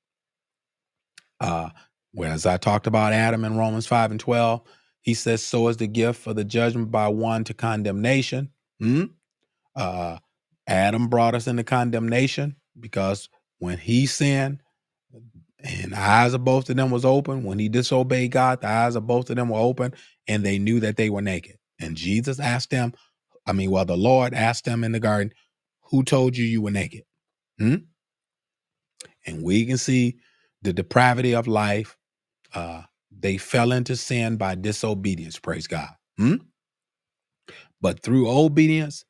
Uh, 1.40 1.70
whereas 2.12 2.46
I 2.46 2.56
talked 2.56 2.86
about 2.86 3.12
Adam 3.12 3.44
in 3.44 3.56
Romans 3.56 3.86
5 3.86 4.12
and 4.12 4.20
12, 4.20 4.62
he 5.04 5.12
says, 5.12 5.42
so 5.42 5.68
is 5.68 5.76
the 5.76 5.86
gift 5.86 6.18
for 6.22 6.32
the 6.32 6.44
judgment 6.44 6.90
by 6.90 7.08
one 7.08 7.44
to 7.44 7.54
condemnation. 7.54 8.48
Hmm? 8.80 9.04
Uh, 9.76 10.16
Adam 10.66 11.08
brought 11.08 11.34
us 11.34 11.46
into 11.46 11.62
condemnation 11.62 12.56
because 12.80 13.28
when 13.58 13.76
he 13.76 14.06
sinned, 14.06 14.60
and 15.62 15.92
the 15.92 16.00
eyes 16.00 16.32
of 16.32 16.44
both 16.44 16.70
of 16.70 16.76
them 16.76 16.90
was 16.90 17.04
open. 17.04 17.44
When 17.44 17.58
he 17.58 17.68
disobeyed 17.68 18.32
God, 18.32 18.62
the 18.62 18.68
eyes 18.68 18.96
of 18.96 19.06
both 19.06 19.28
of 19.28 19.36
them 19.36 19.50
were 19.50 19.58
open, 19.58 19.94
and 20.26 20.44
they 20.44 20.58
knew 20.58 20.80
that 20.80 20.96
they 20.96 21.10
were 21.10 21.22
naked. 21.22 21.56
And 21.78 21.96
Jesus 21.96 22.40
asked 22.40 22.70
them, 22.70 22.94
I 23.46 23.52
mean, 23.52 23.70
well, 23.70 23.84
the 23.84 23.96
Lord 23.96 24.34
asked 24.34 24.64
them 24.64 24.84
in 24.84 24.92
the 24.92 25.00
garden, 25.00 25.32
Who 25.90 26.02
told 26.02 26.36
you 26.36 26.46
you 26.46 26.62
were 26.62 26.70
naked? 26.70 27.04
Hmm? 27.58 27.76
And 29.26 29.42
we 29.42 29.66
can 29.66 29.78
see 29.78 30.16
the 30.62 30.72
depravity 30.72 31.34
of 31.34 31.46
life. 31.46 31.96
Uh, 32.54 32.82
they 33.24 33.38
fell 33.38 33.72
into 33.72 33.96
sin 33.96 34.36
by 34.36 34.54
disobedience, 34.54 35.38
praise 35.38 35.66
God. 35.66 35.88
Hmm? 36.18 36.34
But 37.80 38.02
through 38.02 38.30
obedience, 38.30 39.06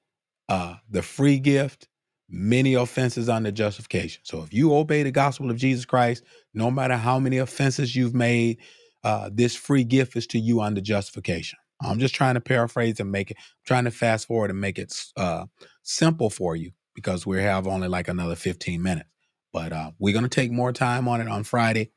uh, 0.48 0.76
the 0.88 1.02
free 1.02 1.40
gift, 1.40 1.88
many 2.28 2.74
offenses 2.74 3.28
under 3.28 3.50
justification. 3.50 4.22
So 4.24 4.44
if 4.44 4.54
you 4.54 4.72
obey 4.72 5.02
the 5.02 5.10
gospel 5.10 5.50
of 5.50 5.56
Jesus 5.56 5.84
Christ, 5.84 6.22
no 6.54 6.70
matter 6.70 6.96
how 6.96 7.18
many 7.18 7.38
offenses 7.38 7.96
you've 7.96 8.14
made, 8.14 8.58
uh, 9.02 9.30
this 9.32 9.56
free 9.56 9.82
gift 9.82 10.14
is 10.14 10.28
to 10.28 10.38
you 10.38 10.60
under 10.60 10.80
justification. 10.80 11.58
I'm 11.82 11.98
just 11.98 12.14
trying 12.14 12.34
to 12.34 12.40
paraphrase 12.40 13.00
and 13.00 13.10
make 13.10 13.32
it, 13.32 13.36
trying 13.66 13.82
to 13.82 13.90
fast 13.90 14.28
forward 14.28 14.52
and 14.52 14.60
make 14.60 14.78
it 14.78 14.94
uh, 15.16 15.46
simple 15.82 16.30
for 16.30 16.54
you 16.54 16.70
because 16.94 17.26
we 17.26 17.42
have 17.42 17.66
only 17.66 17.88
like 17.88 18.06
another 18.06 18.36
15 18.36 18.80
minutes. 18.80 19.08
But 19.52 19.72
uh, 19.72 19.90
we're 19.98 20.14
going 20.14 20.22
to 20.22 20.28
take 20.28 20.52
more 20.52 20.72
time 20.72 21.08
on 21.08 21.20
it 21.20 21.26
on 21.26 21.42
Friday. 21.42 21.90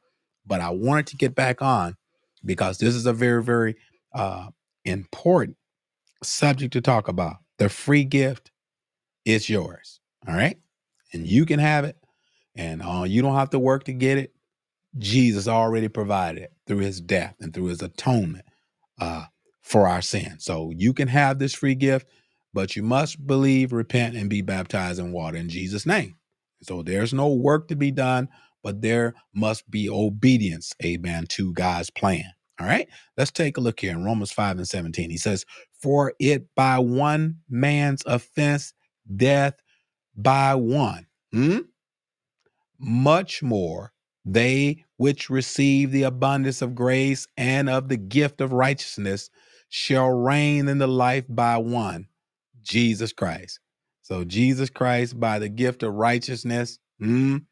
But 0.47 0.61
I 0.61 0.71
wanted 0.71 1.05
to 1.07 1.17
get 1.17 1.35
back 1.35 1.61
on 1.61 1.95
because 2.43 2.77
this 2.77 2.95
is 2.95 3.05
a 3.05 3.13
very, 3.13 3.43
very 3.43 3.75
uh, 4.13 4.47
important 4.85 5.57
subject 6.23 6.73
to 6.73 6.81
talk 6.81 7.07
about. 7.07 7.37
The 7.57 7.69
free 7.69 8.03
gift 8.03 8.51
is 9.25 9.49
yours. 9.49 9.99
All 10.27 10.35
right. 10.35 10.57
And 11.13 11.27
you 11.27 11.45
can 11.45 11.59
have 11.59 11.85
it. 11.85 11.97
And 12.55 12.81
uh, 12.81 13.03
you 13.07 13.21
don't 13.21 13.35
have 13.35 13.51
to 13.51 13.59
work 13.59 13.83
to 13.85 13.93
get 13.93 14.17
it. 14.17 14.33
Jesus 14.97 15.47
already 15.47 15.87
provided 15.87 16.43
it 16.43 16.53
through 16.65 16.79
his 16.79 16.99
death 17.01 17.35
and 17.39 17.53
through 17.53 17.65
his 17.65 17.81
atonement 17.81 18.45
uh, 18.99 19.25
for 19.61 19.87
our 19.87 20.01
sin. 20.01 20.37
So 20.39 20.71
you 20.75 20.93
can 20.93 21.07
have 21.07 21.37
this 21.37 21.53
free 21.53 21.75
gift, 21.75 22.07
but 22.53 22.75
you 22.75 22.81
must 22.81 23.27
believe, 23.27 23.73
repent, 23.73 24.15
and 24.15 24.29
be 24.29 24.41
baptized 24.41 24.99
in 24.99 25.11
water 25.11 25.37
in 25.37 25.49
Jesus' 25.49 25.85
name. 25.85 26.15
So 26.63 26.81
there's 26.81 27.13
no 27.13 27.27
work 27.27 27.67
to 27.67 27.75
be 27.75 27.91
done, 27.91 28.29
but 28.63 28.81
there 28.81 29.15
must 29.33 29.69
be 29.69 29.89
obedience, 29.89 30.73
amen, 30.83 31.25
to 31.29 31.53
God's 31.53 31.89
plan. 31.89 32.25
All 32.59 32.67
right, 32.67 32.87
let's 33.17 33.31
take 33.31 33.57
a 33.57 33.61
look 33.61 33.79
here 33.79 33.91
in 33.91 34.03
Romans 34.03 34.31
5 34.31 34.57
and 34.57 34.67
17. 34.67 35.09
He 35.09 35.17
says, 35.17 35.45
For 35.79 36.13
it 36.19 36.47
by 36.55 36.79
one 36.79 37.37
man's 37.49 38.03
offense, 38.05 38.73
death 39.15 39.53
by 40.15 40.55
one. 40.55 41.05
Hmm? 41.31 41.59
Much 42.79 43.43
more 43.43 43.93
they 44.25 44.83
which 44.97 45.29
receive 45.29 45.91
the 45.91 46.03
abundance 46.03 46.61
of 46.61 46.75
grace 46.75 47.27
and 47.37 47.69
of 47.69 47.87
the 47.87 47.97
gift 47.97 48.41
of 48.41 48.51
righteousness 48.51 49.29
shall 49.69 50.09
reign 50.09 50.67
in 50.67 50.79
the 50.79 50.87
life 50.87 51.25
by 51.29 51.57
one, 51.57 52.07
Jesus 52.61 53.13
Christ. 53.13 53.59
So, 54.01 54.23
Jesus 54.23 54.69
Christ, 54.69 55.19
by 55.19 55.39
the 55.39 55.49
gift 55.49 55.83
of 55.83 55.93
righteousness, 55.93 56.79
mm, 57.01 57.07
mm, 57.07 57.45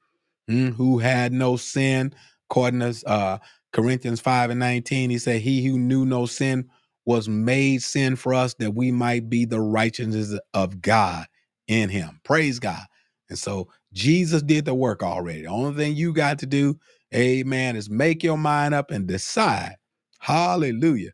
who 0.48 1.00
had 1.00 1.34
no 1.34 1.58
sin, 1.58 2.14
according 2.50 2.82
to 2.82 2.96
uh, 3.08 3.40
Corinthians 3.74 4.22
5 4.22 4.52
and 4.52 4.62
19, 4.62 5.12
he 5.12 5.20
said, 5.20 5.42
He 5.42 5.66
who 5.66 5.80
knew 5.80 6.06
no 6.06 6.28
sin 6.28 6.70
was 7.06 7.30
made 7.30 7.84
sin 7.84 8.16
for 8.18 8.34
us 8.34 8.56
that 8.56 8.76
we 8.76 8.92
might 8.92 9.30
be 9.30 9.46
the 9.46 9.62
righteousness 9.62 10.40
of 10.54 10.82
God 10.82 11.26
in 11.68 11.90
him. 11.90 12.22
Praise 12.26 12.60
God. 12.60 12.84
And 13.30 13.40
so 13.40 13.70
Jesus 13.94 14.44
did 14.44 14.66
the 14.66 14.76
work 14.76 15.04
already. 15.04 15.44
The 15.44 15.50
only 15.50 15.76
thing 15.78 15.96
you 15.96 16.14
got 16.14 16.40
to 16.40 16.48
do, 16.48 16.80
amen, 17.16 17.76
is 17.78 17.90
make 17.90 18.24
your 18.24 18.38
mind 18.40 18.74
up 18.76 18.92
and 18.92 19.08
decide, 19.08 19.76
hallelujah, 20.20 21.12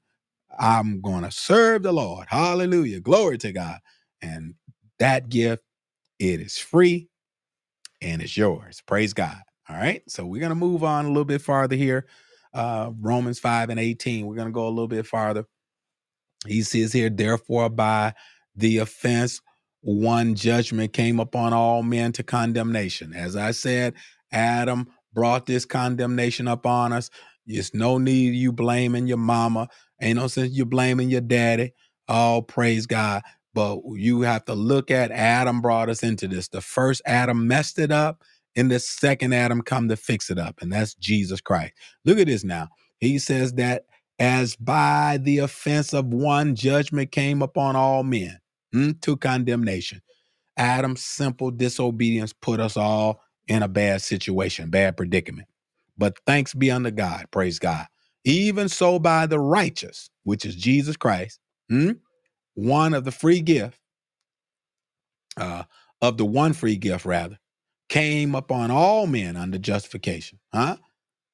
I'm 0.60 1.02
going 1.02 1.24
to 1.24 1.32
serve 1.32 1.84
the 1.84 1.94
Lord. 1.94 2.28
Hallelujah. 2.30 3.02
Glory 3.02 3.38
to 3.40 3.52
God. 3.54 3.80
And 4.22 4.56
that 5.00 5.30
gift, 5.30 5.64
it 6.20 6.42
is 6.42 6.58
free 6.60 7.10
and 8.01 8.22
it's 8.22 8.38
yours. 8.38 8.81
Praise 8.86 9.13
God. 9.13 9.38
All 9.70 9.77
right. 9.77 10.03
So 10.08 10.25
we're 10.25 10.39
going 10.41 10.50
to 10.51 10.55
move 10.55 10.84
on 10.84 11.05
a 11.05 11.10
little 11.10 11.25
bit 11.25 11.41
farther 11.41 11.75
here. 11.75 12.08
Uh, 12.53 12.91
Romans 13.00 13.39
5 13.39 13.70
and 13.70 13.79
18. 13.79 14.25
We're 14.27 14.36
going 14.36 14.48
to 14.48 14.53
go 14.53 14.67
a 14.67 14.70
little 14.70 14.88
bit 14.88 15.08
farther. 15.08 15.46
He 16.48 16.63
says 16.63 16.93
here, 16.93 17.10
therefore, 17.10 17.70
by 17.70 18.13
the 18.55 18.79
offense 18.79 19.41
one 19.81 20.36
judgment 20.36 20.93
came 20.93 21.20
upon 21.20 21.53
all 21.53 21.84
men 21.84 22.12
to 22.13 22.24
condemnation. 22.24 23.13
As 23.13 23.36
I 23.36 23.51
said, 23.51 23.96
Adam 24.31 24.88
brought 25.13 25.46
this 25.46 25.65
condemnation 25.65 26.48
upon 26.48 26.93
us. 26.93 27.10
It's 27.48 27.74
no 27.74 27.98
need 27.98 28.36
you 28.36 28.51
blaming 28.51 29.08
your 29.08 29.17
mama. 29.17 29.70
Ain't 30.01 30.20
no 30.20 30.27
sense 30.27 30.53
you 30.53 30.65
blaming 30.65 31.10
your 31.10 31.22
daddy. 31.22 31.74
Oh, 32.08 32.43
praise 32.48 32.86
God. 32.86 33.24
But 33.53 33.79
you 33.93 34.22
have 34.22 34.46
to 34.46 34.53
look 34.53 34.91
at 34.91 35.12
Adam 35.12 35.62
brought 35.62 35.89
us 35.89 36.03
into 36.03 36.27
this. 36.27 36.48
The 36.48 36.62
first 36.62 37.01
Adam 37.05 37.48
messed 37.48 37.79
it 37.79 37.91
up, 37.91 38.24
and 38.55 38.72
the 38.72 38.79
second 38.79 39.33
Adam 39.33 39.61
come 39.61 39.90
to 39.90 39.98
fix 39.98 40.29
it 40.29 40.40
up, 40.40 40.61
and 40.61 40.72
that's 40.72 40.94
Jesus 40.96 41.42
Christ. 41.42 41.74
Look 42.05 42.18
at 42.18 42.27
this 42.27 42.44
now. 42.44 42.70
He 43.00 43.20
says 43.20 43.53
that 43.53 43.85
as 44.20 44.55
by 44.55 45.20
the 45.22 45.40
offense 45.40 45.94
of 45.94 46.05
one 46.05 46.55
judgment 46.55 47.11
came 47.11 47.42
upon 47.42 47.75
all 47.75 48.03
men 48.03 48.40
hmm, 48.72 48.92
to 49.01 49.18
condemnation. 49.18 50.01
Adam's 50.57 51.03
simple 51.03 51.50
disobedience 51.50 52.33
put 52.33 52.59
us 52.59 52.77
all 52.77 53.22
in 53.48 53.64
a 53.64 53.68
bad 53.68 54.01
situation, 54.01 54.70
bad 54.70 54.96
predicament. 54.96 55.48
But 55.98 56.20
thanks 56.25 56.53
be 56.53 56.70
unto 56.70 56.92
God, 56.92 57.25
praise 57.31 57.59
God. 57.59 57.87
Even 58.24 58.70
so, 58.70 59.00
by 59.00 59.25
the 59.25 59.40
righteous, 59.40 60.09
which 60.24 60.46
is 60.46 60.55
Jesus 60.55 60.96
Christ, 60.96 61.40
hmm, 61.70 61.94
one 62.62 62.94
of 62.94 63.06
the 63.06 63.12
free 63.12 63.42
gift, 63.42 63.80
uh, 65.38 65.64
of 66.02 66.18
the 66.18 66.26
one 66.26 66.54
free 66.54 66.78
gift 66.78 67.06
rather, 67.06 67.40
came 67.90 68.36
upon 68.36 68.72
all 68.72 69.08
men 69.08 69.38
under 69.38 69.58
justification, 69.60 70.40
huh? 70.54 70.78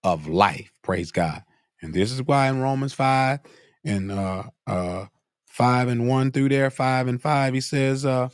Of 0.03 0.27
life, 0.27 0.71
praise 0.83 1.11
God. 1.11 1.43
And 1.81 1.93
this 1.93 2.11
is 2.11 2.23
why 2.23 2.49
in 2.49 2.61
Romans 2.61 2.93
5 2.93 3.39
and 3.85 4.11
uh 4.11 4.43
uh 4.67 5.07
5 5.47 5.89
and 5.89 6.07
1 6.09 6.31
through 6.31 6.49
there, 6.49 6.69
5 6.71 7.07
and 7.07 7.21
5, 7.21 7.53
he 7.55 7.61
says, 7.61 8.05
uh, 8.05 8.29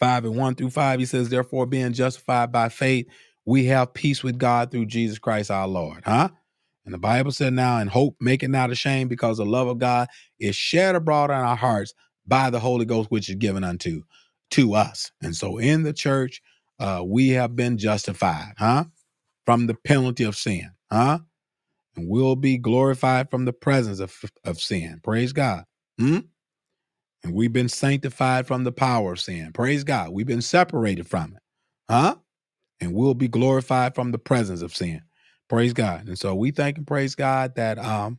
5 0.00 0.26
and 0.26 0.36
1 0.36 0.56
through 0.56 0.70
5, 0.70 1.00
he 1.00 1.06
says, 1.06 1.30
Therefore, 1.30 1.66
being 1.66 1.94
justified 1.94 2.52
by 2.52 2.68
faith, 2.70 3.08
we 3.46 3.66
have 3.66 3.94
peace 3.94 4.22
with 4.24 4.38
God 4.38 4.70
through 4.70 4.86
Jesus 4.86 5.18
Christ 5.18 5.50
our 5.50 5.68
Lord. 5.68 6.02
Huh? 6.04 6.30
And 6.88 6.94
the 6.94 6.98
Bible 6.98 7.32
said 7.32 7.52
now, 7.52 7.76
and 7.76 7.90
hope 7.90 8.16
make 8.18 8.42
it 8.42 8.48
not 8.48 8.70
ashamed, 8.70 9.10
because 9.10 9.36
the 9.36 9.44
love 9.44 9.68
of 9.68 9.78
God 9.78 10.08
is 10.40 10.56
shed 10.56 10.94
abroad 10.94 11.28
in 11.28 11.36
our 11.36 11.54
hearts 11.54 11.92
by 12.26 12.48
the 12.48 12.60
Holy 12.60 12.86
Ghost, 12.86 13.10
which 13.10 13.28
is 13.28 13.34
given 13.34 13.62
unto 13.62 14.04
to 14.52 14.72
us. 14.72 15.12
And 15.20 15.36
so 15.36 15.58
in 15.58 15.82
the 15.82 15.92
church, 15.92 16.40
uh, 16.78 17.02
we 17.04 17.28
have 17.28 17.54
been 17.54 17.76
justified, 17.76 18.54
huh? 18.56 18.84
From 19.44 19.66
the 19.66 19.74
penalty 19.74 20.24
of 20.24 20.34
sin, 20.34 20.70
huh? 20.90 21.18
And 21.94 22.08
we'll 22.08 22.36
be 22.36 22.56
glorified 22.56 23.30
from 23.30 23.44
the 23.44 23.52
presence 23.52 24.00
of, 24.00 24.18
of 24.46 24.58
sin. 24.58 25.00
Praise 25.04 25.34
God. 25.34 25.64
Hmm? 25.98 26.20
And 27.22 27.34
we've 27.34 27.52
been 27.52 27.68
sanctified 27.68 28.46
from 28.46 28.64
the 28.64 28.72
power 28.72 29.12
of 29.12 29.20
sin. 29.20 29.52
Praise 29.52 29.84
God. 29.84 30.08
We've 30.08 30.26
been 30.26 30.40
separated 30.40 31.06
from 31.06 31.34
it. 31.34 31.42
Huh? 31.90 32.14
And 32.80 32.94
we'll 32.94 33.12
be 33.12 33.28
glorified 33.28 33.94
from 33.94 34.10
the 34.10 34.18
presence 34.18 34.62
of 34.62 34.74
sin. 34.74 35.02
Praise 35.48 35.72
God. 35.74 36.08
And 36.08 36.18
so 36.18 36.34
we 36.34 36.50
thank 36.52 36.78
and 36.78 36.86
praise 36.86 37.14
God 37.14 37.56
that 37.56 37.78
um 37.78 38.18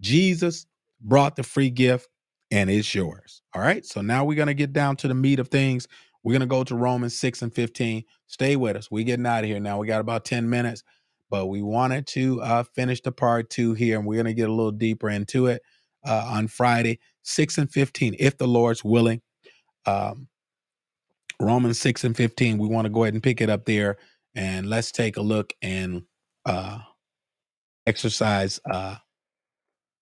Jesus 0.00 0.66
brought 1.00 1.36
the 1.36 1.42
free 1.42 1.70
gift 1.70 2.08
and 2.50 2.70
it's 2.70 2.94
yours. 2.94 3.42
All 3.54 3.62
right. 3.62 3.84
So 3.84 4.00
now 4.02 4.24
we're 4.24 4.36
going 4.36 4.48
to 4.48 4.54
get 4.54 4.72
down 4.72 4.96
to 4.98 5.08
the 5.08 5.14
meat 5.14 5.38
of 5.40 5.48
things. 5.48 5.88
We're 6.22 6.32
going 6.32 6.40
to 6.40 6.46
go 6.46 6.64
to 6.64 6.74
Romans 6.76 7.18
6 7.18 7.42
and 7.42 7.54
15. 7.54 8.04
Stay 8.26 8.56
with 8.56 8.76
us. 8.76 8.90
We're 8.90 9.04
getting 9.04 9.26
out 9.26 9.44
of 9.44 9.50
here 9.50 9.60
now. 9.60 9.78
We 9.78 9.86
got 9.86 10.00
about 10.00 10.24
10 10.24 10.50
minutes, 10.50 10.82
but 11.30 11.46
we 11.46 11.62
wanted 11.62 12.06
to 12.08 12.42
uh, 12.42 12.64
finish 12.74 13.00
the 13.02 13.12
part 13.12 13.50
two 13.50 13.74
here 13.74 13.98
and 13.98 14.06
we're 14.06 14.16
going 14.16 14.26
to 14.26 14.34
get 14.34 14.48
a 14.48 14.52
little 14.54 14.72
deeper 14.72 15.08
into 15.10 15.46
it 15.46 15.62
uh, 16.06 16.26
on 16.28 16.48
Friday, 16.48 16.98
6 17.22 17.58
and 17.58 17.72
15, 17.72 18.16
if 18.18 18.38
the 18.38 18.48
Lord's 18.48 18.84
willing. 18.84 19.22
Um, 19.86 20.28
Romans 21.40 21.78
6 21.80 22.04
and 22.04 22.16
15, 22.16 22.58
we 22.58 22.68
want 22.68 22.86
to 22.86 22.90
go 22.90 23.04
ahead 23.04 23.14
and 23.14 23.22
pick 23.22 23.40
it 23.40 23.50
up 23.50 23.66
there 23.66 23.98
and 24.34 24.68
let's 24.68 24.92
take 24.92 25.16
a 25.16 25.22
look 25.22 25.52
and 25.62 26.02
uh, 26.46 26.78
exercise 27.86 28.60
uh, 28.70 28.96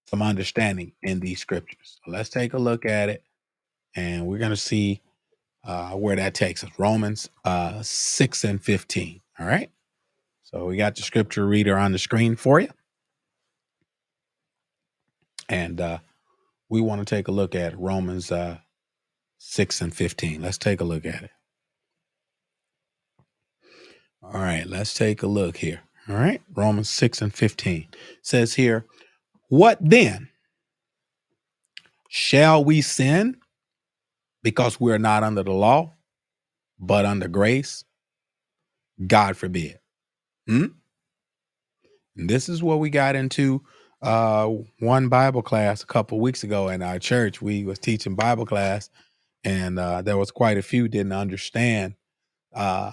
some 0.06 0.22
understanding 0.22 0.92
in 1.02 1.20
these 1.20 1.40
scriptures. 1.40 1.98
So 2.04 2.10
let's 2.10 2.28
take 2.28 2.52
a 2.52 2.58
look 2.58 2.84
at 2.84 3.08
it 3.08 3.24
and 3.96 4.26
we're 4.26 4.38
going 4.38 4.50
to 4.50 4.56
see 4.56 5.00
uh, 5.64 5.92
where 5.92 6.16
that 6.16 6.34
takes 6.34 6.62
us. 6.62 6.70
Romans 6.78 7.28
uh, 7.44 7.82
6 7.82 8.44
and 8.44 8.62
15. 8.62 9.20
All 9.38 9.46
right. 9.46 9.70
So 10.42 10.66
we 10.66 10.76
got 10.76 10.94
the 10.94 11.02
scripture 11.02 11.46
reader 11.46 11.76
on 11.76 11.92
the 11.92 11.98
screen 11.98 12.36
for 12.36 12.60
you. 12.60 12.70
And 15.48 15.80
uh, 15.80 15.98
we 16.68 16.80
want 16.80 17.00
to 17.00 17.04
take 17.04 17.28
a 17.28 17.32
look 17.32 17.54
at 17.54 17.78
Romans 17.78 18.30
uh, 18.30 18.58
6 19.38 19.80
and 19.80 19.94
15. 19.94 20.42
Let's 20.42 20.58
take 20.58 20.80
a 20.80 20.84
look 20.84 21.04
at 21.04 21.24
it. 21.24 21.30
All 24.22 24.32
right, 24.32 24.66
let's 24.66 24.94
take 24.94 25.22
a 25.22 25.26
look 25.26 25.58
here. 25.58 25.82
All 26.08 26.16
right, 26.16 26.42
Romans 26.54 26.90
6 26.90 27.22
and 27.22 27.32
15 27.34 27.86
says 28.20 28.54
here, 28.54 28.84
What 29.48 29.78
then? 29.80 30.28
Shall 32.08 32.62
we 32.64 32.80
sin 32.82 33.38
because 34.42 34.78
we're 34.78 34.98
not 34.98 35.22
under 35.24 35.42
the 35.42 35.52
law, 35.52 35.94
but 36.78 37.06
under 37.06 37.26
grace? 37.26 37.84
God 39.06 39.36
forbid. 39.36 39.78
Hmm? 40.46 40.66
And 42.16 42.30
this 42.30 42.48
is 42.48 42.62
what 42.62 42.78
we 42.78 42.90
got 42.90 43.16
into 43.16 43.62
uh, 44.02 44.48
one 44.78 45.08
Bible 45.08 45.42
class 45.42 45.82
a 45.82 45.86
couple 45.86 46.20
weeks 46.20 46.44
ago 46.44 46.68
in 46.68 46.82
our 46.82 46.98
church. 46.98 47.42
We 47.42 47.64
was 47.64 47.78
teaching 47.78 48.14
Bible 48.14 48.46
class, 48.46 48.90
and 49.42 49.78
uh, 49.78 50.02
there 50.02 50.18
was 50.18 50.30
quite 50.30 50.58
a 50.58 50.62
few 50.62 50.86
didn't 50.86 51.12
understand 51.12 51.94
uh, 52.54 52.92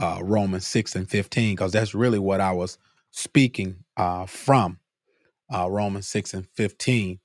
uh, 0.00 0.20
Romans 0.22 0.66
6 0.66 0.96
and 0.96 1.08
15, 1.08 1.54
because 1.54 1.72
that's 1.72 1.94
really 1.94 2.18
what 2.18 2.40
I 2.40 2.52
was 2.52 2.78
speaking 3.12 3.84
uh, 3.96 4.26
from 4.26 4.80
uh, 5.54 5.70
Romans 5.70 6.08
6 6.08 6.34
and 6.34 6.46
15. 6.54 7.20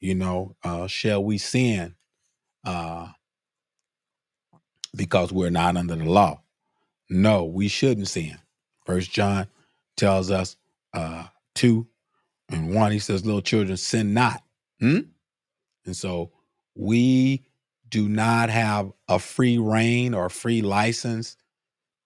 You 0.00 0.14
know, 0.14 0.56
uh, 0.64 0.86
shall 0.86 1.22
we 1.22 1.38
sin 1.38 1.96
uh, 2.64 3.08
because 4.96 5.32
we're 5.32 5.50
not 5.50 5.76
under 5.76 5.96
the 5.96 6.04
law? 6.04 6.40
No, 7.10 7.44
we 7.44 7.68
shouldn't 7.68 8.08
sin. 8.08 8.38
First 8.86 9.12
John 9.12 9.48
tells 9.96 10.30
us 10.30 10.56
uh, 10.94 11.24
2 11.56 11.86
and 12.50 12.74
1, 12.74 12.92
he 12.92 12.98
says, 12.98 13.26
Little 13.26 13.42
children, 13.42 13.76
sin 13.76 14.14
not. 14.14 14.42
Hmm? 14.80 15.00
And 15.86 15.96
so 15.96 16.32
we 16.76 17.44
do 17.88 18.08
not 18.08 18.50
have 18.50 18.92
a 19.08 19.18
free 19.18 19.58
reign 19.58 20.14
or 20.14 20.28
free 20.28 20.62
license 20.62 21.36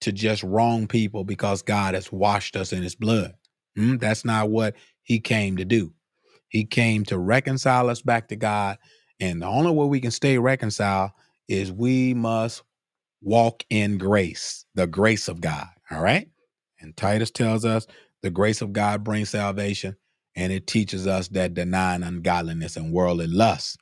to 0.04 0.12
just 0.12 0.42
wrong 0.42 0.86
people 0.86 1.24
because 1.24 1.62
God 1.62 1.94
has 1.94 2.12
washed 2.12 2.56
us 2.56 2.72
in 2.72 2.82
his 2.82 2.94
blood. 2.94 3.34
Mm, 3.76 4.00
that's 4.00 4.24
not 4.24 4.50
what 4.50 4.74
he 5.02 5.20
came 5.20 5.56
to 5.56 5.64
do. 5.64 5.92
He 6.48 6.64
came 6.64 7.04
to 7.06 7.18
reconcile 7.18 7.90
us 7.90 8.02
back 8.02 8.28
to 8.28 8.36
God. 8.36 8.78
And 9.20 9.42
the 9.42 9.46
only 9.46 9.72
way 9.72 9.86
we 9.86 10.00
can 10.00 10.10
stay 10.10 10.38
reconciled 10.38 11.10
is 11.48 11.72
we 11.72 12.14
must 12.14 12.62
walk 13.22 13.64
in 13.70 13.98
grace, 13.98 14.64
the 14.74 14.86
grace 14.86 15.28
of 15.28 15.40
God. 15.40 15.66
All 15.90 16.02
right. 16.02 16.28
And 16.80 16.96
Titus 16.96 17.30
tells 17.30 17.64
us 17.64 17.86
the 18.22 18.30
grace 18.30 18.62
of 18.62 18.72
God 18.72 19.04
brings 19.04 19.30
salvation, 19.30 19.96
and 20.36 20.52
it 20.52 20.66
teaches 20.66 21.06
us 21.06 21.28
that 21.28 21.54
denying 21.54 22.02
ungodliness 22.02 22.76
and 22.76 22.92
worldly 22.92 23.26
lust, 23.26 23.78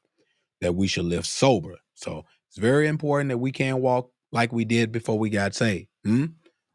that 0.60 0.74
we 0.74 0.86
should 0.86 1.04
live 1.04 1.26
sober. 1.26 1.76
So 1.94 2.24
it's 2.48 2.58
very 2.58 2.86
important 2.86 3.30
that 3.30 3.38
we 3.38 3.52
can't 3.52 3.80
walk 3.80 4.10
like 4.30 4.52
we 4.52 4.64
did 4.64 4.92
before 4.92 5.18
we 5.18 5.30
got 5.30 5.54
saved. 5.54 5.88
Hmm? 6.04 6.26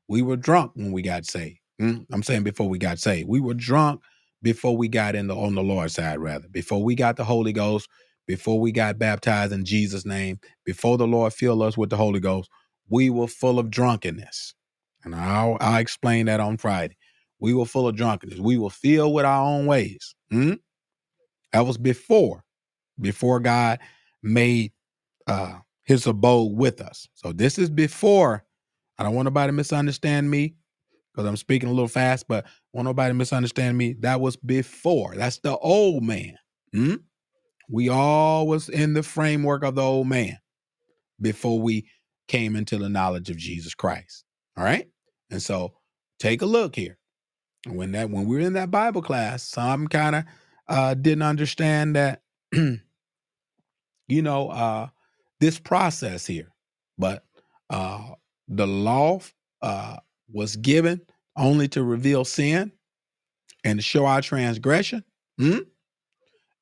We 0.07 0.21
were 0.21 0.37
drunk 0.37 0.71
when 0.75 0.91
we 0.91 1.01
got 1.01 1.25
saved. 1.25 1.59
Hmm? 1.79 1.99
I'm 2.11 2.23
saying 2.23 2.43
before 2.43 2.69
we 2.69 2.77
got 2.79 2.99
saved. 2.99 3.27
We 3.27 3.39
were 3.39 3.53
drunk 3.53 4.01
before 4.41 4.77
we 4.77 4.87
got 4.87 5.15
in 5.15 5.27
the 5.27 5.35
on 5.35 5.55
the 5.55 5.63
Lord's 5.63 5.93
side, 5.95 6.19
rather. 6.19 6.47
Before 6.49 6.83
we 6.83 6.95
got 6.95 7.17
the 7.17 7.23
Holy 7.23 7.53
Ghost, 7.53 7.89
before 8.27 8.59
we 8.59 8.71
got 8.71 8.99
baptized 8.99 9.53
in 9.53 9.65
Jesus' 9.65 10.05
name, 10.05 10.39
before 10.65 10.97
the 10.97 11.07
Lord 11.07 11.33
filled 11.33 11.61
us 11.61 11.77
with 11.77 11.89
the 11.89 11.97
Holy 11.97 12.19
Ghost, 12.19 12.49
we 12.89 13.09
were 13.09 13.27
full 13.27 13.59
of 13.59 13.69
drunkenness. 13.69 14.53
And 15.03 15.15
I'll, 15.15 15.57
I'll 15.61 15.79
explain 15.79 16.25
that 16.25 16.39
on 16.39 16.57
Friday. 16.57 16.97
We 17.39 17.53
were 17.53 17.65
full 17.65 17.87
of 17.87 17.95
drunkenness. 17.95 18.39
We 18.39 18.57
were 18.57 18.69
filled 18.69 19.13
with 19.13 19.25
our 19.25 19.45
own 19.45 19.65
ways. 19.65 20.15
Hmm? 20.31 20.53
That 21.53 21.65
was 21.65 21.77
before, 21.77 22.43
before 22.99 23.39
God 23.39 23.79
made 24.21 24.73
uh, 25.27 25.59
his 25.83 26.05
abode 26.07 26.53
with 26.57 26.81
us. 26.81 27.07
So 27.13 27.31
this 27.31 27.57
is 27.57 27.69
before. 27.69 28.43
I 28.97 29.03
don't 29.03 29.13
want 29.13 29.25
nobody 29.25 29.49
to 29.49 29.53
misunderstand 29.53 30.29
me 30.29 30.55
because 31.13 31.27
I'm 31.27 31.37
speaking 31.37 31.69
a 31.69 31.73
little 31.73 31.87
fast, 31.87 32.27
but 32.27 32.45
want 32.73 32.85
nobody 32.85 33.09
to 33.09 33.15
misunderstand 33.15 33.77
me. 33.77 33.93
That 33.99 34.21
was 34.21 34.35
before. 34.35 35.15
That's 35.15 35.39
the 35.39 35.57
old 35.57 36.03
man. 36.03 36.37
Hmm? 36.73 36.95
We 37.69 37.89
all 37.89 38.47
was 38.47 38.69
in 38.69 38.93
the 38.93 39.03
framework 39.03 39.63
of 39.63 39.75
the 39.75 39.81
old 39.81 40.07
man 40.07 40.37
before 41.19 41.59
we 41.59 41.87
came 42.27 42.55
into 42.55 42.77
the 42.77 42.89
knowledge 42.89 43.29
of 43.29 43.37
Jesus 43.37 43.73
Christ. 43.73 44.23
All 44.57 44.63
right. 44.63 44.87
And 45.29 45.41
so 45.41 45.73
take 46.19 46.41
a 46.41 46.45
look 46.45 46.75
here. 46.75 46.97
When 47.67 47.91
that 47.93 48.09
when 48.09 48.25
we 48.27 48.37
were 48.37 48.41
in 48.41 48.53
that 48.53 48.71
Bible 48.71 49.01
class, 49.01 49.43
some 49.43 49.87
kind 49.87 50.15
of 50.15 50.23
uh 50.69 50.93
didn't 50.93 51.23
understand 51.23 51.95
that 51.95 52.21
you 52.53 52.79
know 54.07 54.49
uh 54.49 54.87
this 55.39 55.59
process 55.59 56.25
here. 56.25 56.53
But 56.97 57.25
uh 57.69 58.11
the 58.47 58.67
law 58.67 59.19
uh 59.61 59.97
was 60.31 60.55
given 60.57 61.01
only 61.37 61.67
to 61.69 61.83
reveal 61.83 62.25
sin. 62.25 62.71
and 63.65 63.79
to 63.79 63.83
show 63.83 64.07
our 64.07 64.21
transgression. 64.21 65.05
Hmm? 65.39 65.59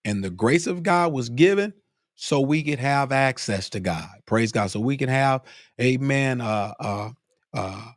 And 0.06 0.24
the 0.24 0.30
grace 0.30 0.68
of 0.68 0.84
God 0.84 1.14
was 1.14 1.30
given 1.30 1.74
so 2.16 2.42
we 2.42 2.64
could 2.64 2.80
have 2.80 3.12
access 3.12 3.70
to 3.72 3.80
God. 3.82 4.10
Praise 4.26 4.52
God. 4.52 4.72
So 4.72 4.80
we 4.80 4.98
can 4.98 5.10
have, 5.10 5.42
amen, 5.82 6.42
uh, 6.42 6.74
uh, 6.80 7.10
uh, 7.54 7.92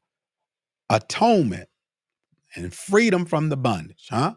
atonement 0.91 1.69
and 2.57 2.73
freedom 2.75 3.27
from 3.27 3.49
the 3.51 3.57
bondage, 3.57 4.07
huh? 4.11 4.35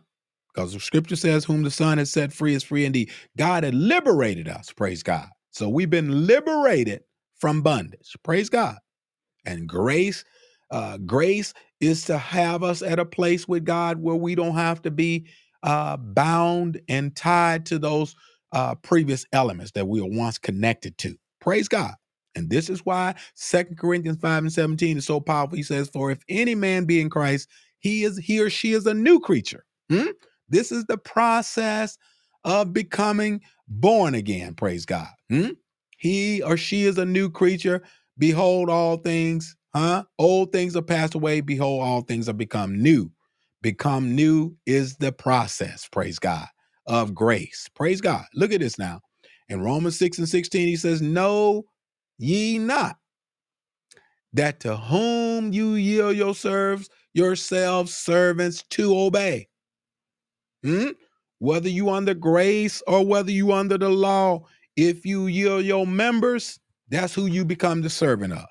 Because 0.53 0.73
the 0.73 0.79
scripture 0.81 1.15
says, 1.17 1.45
Whom 1.45 1.63
the 1.63 1.71
Son 1.71 1.97
has 1.99 2.11
set 2.11 2.33
free 2.33 2.55
is 2.55 2.63
free 2.63 2.85
indeed. 2.85 3.11
God 3.37 3.63
had 3.63 3.75
liberated 3.75 4.49
us, 4.49 4.71
praise 4.73 5.03
God. 5.03 5.27
So 5.51 5.69
we've 5.69 5.89
been 5.89 6.27
liberated 6.27 7.03
from 7.39 7.61
bondage, 7.63 8.15
praise 8.23 8.49
God. 8.49 8.77
And 9.45 9.67
grace, 9.67 10.23
uh, 10.69 10.97
grace 10.97 11.53
is 11.79 12.05
to 12.05 12.17
have 12.17 12.63
us 12.63 12.81
at 12.81 12.99
a 12.99 13.05
place 13.05 13.47
with 13.47 13.65
God 13.65 14.01
where 14.01 14.15
we 14.15 14.35
don't 14.35 14.55
have 14.55 14.81
to 14.83 14.91
be 14.91 15.27
uh, 15.63 15.97
bound 15.97 16.81
and 16.87 17.15
tied 17.15 17.65
to 17.67 17.79
those 17.79 18.15
uh, 18.51 18.75
previous 18.75 19.25
elements 19.33 19.71
that 19.71 19.87
we 19.87 20.01
were 20.01 20.09
once 20.09 20.37
connected 20.37 20.97
to. 20.99 21.15
Praise 21.39 21.67
God. 21.67 21.93
And 22.35 22.49
this 22.49 22.69
is 22.69 22.85
why 22.85 23.15
Second 23.33 23.77
Corinthians 23.77 24.19
5 24.21 24.43
and 24.43 24.53
17 24.53 24.97
is 24.97 25.05
so 25.05 25.19
powerful. 25.19 25.57
He 25.57 25.63
says, 25.63 25.89
For 25.89 26.11
if 26.11 26.19
any 26.29 26.55
man 26.55 26.85
be 26.85 27.01
in 27.01 27.09
Christ, 27.09 27.49
he 27.79 28.03
is 28.03 28.17
he 28.17 28.39
or 28.39 28.49
she 28.49 28.73
is 28.73 28.85
a 28.85 28.93
new 28.93 29.19
creature. 29.19 29.65
Hmm? 29.89 30.11
This 30.47 30.71
is 30.71 30.85
the 30.85 30.97
process 30.97 31.97
of 32.43 32.73
becoming 32.73 33.41
born 33.67 34.15
again. 34.15 34.53
Praise 34.53 34.85
God. 34.85 35.07
Hmm? 35.29 35.49
He 35.97 36.41
or 36.41 36.57
she 36.57 36.83
is 36.83 36.97
a 36.97 37.05
new 37.05 37.29
creature. 37.29 37.83
Behold, 38.21 38.71
all 38.71 38.97
things, 38.99 39.57
huh? 39.75 40.05
Old 40.19 40.53
things 40.53 40.77
are 40.77 40.83
passed 40.83 41.15
away. 41.15 41.41
Behold, 41.41 41.83
all 41.83 42.03
things 42.03 42.29
are 42.29 42.33
become 42.35 42.81
new. 42.81 43.11
Become 43.63 44.15
new 44.15 44.57
is 44.67 44.97
the 44.97 45.11
process, 45.13 45.89
praise 45.89 46.19
God, 46.19 46.47
of 46.87 47.15
grace. 47.15 47.69
Praise 47.75 48.01
God. 48.01 48.25
Look 48.35 48.53
at 48.53 48.61
this 48.61 48.79
now. 48.79 49.01
In 49.49 49.61
Romans 49.63 49.99
6 49.99 50.19
and 50.19 50.29
16, 50.29 50.69
he 50.69 50.77
says, 50.77 51.03
Know 51.03 51.65
ye 52.19 52.59
not 52.59 52.97
that 54.33 54.61
to 54.61 54.77
whom 54.77 55.53
you 55.53 55.73
yield 55.75 56.17
yourselves, 56.17 56.89
yourselves 57.13 57.95
servants 57.95 58.63
to 58.71 58.97
obey. 58.97 59.49
Hmm? 60.63 60.89
Whether 61.39 61.69
you 61.69 61.91
under 61.91 62.15
grace 62.15 62.83
or 62.87 63.05
whether 63.05 63.31
you 63.31 63.53
under 63.53 63.79
the 63.79 63.89
law, 63.89 64.45
if 64.77 65.05
you 65.05 65.27
yield 65.27 65.65
your 65.65 65.87
members, 65.87 66.60
that's 66.91 67.15
who 67.15 67.27
you 67.27 67.45
become 67.45 67.81
the 67.81 67.91
servant 67.91 68.33
of. 68.33 68.45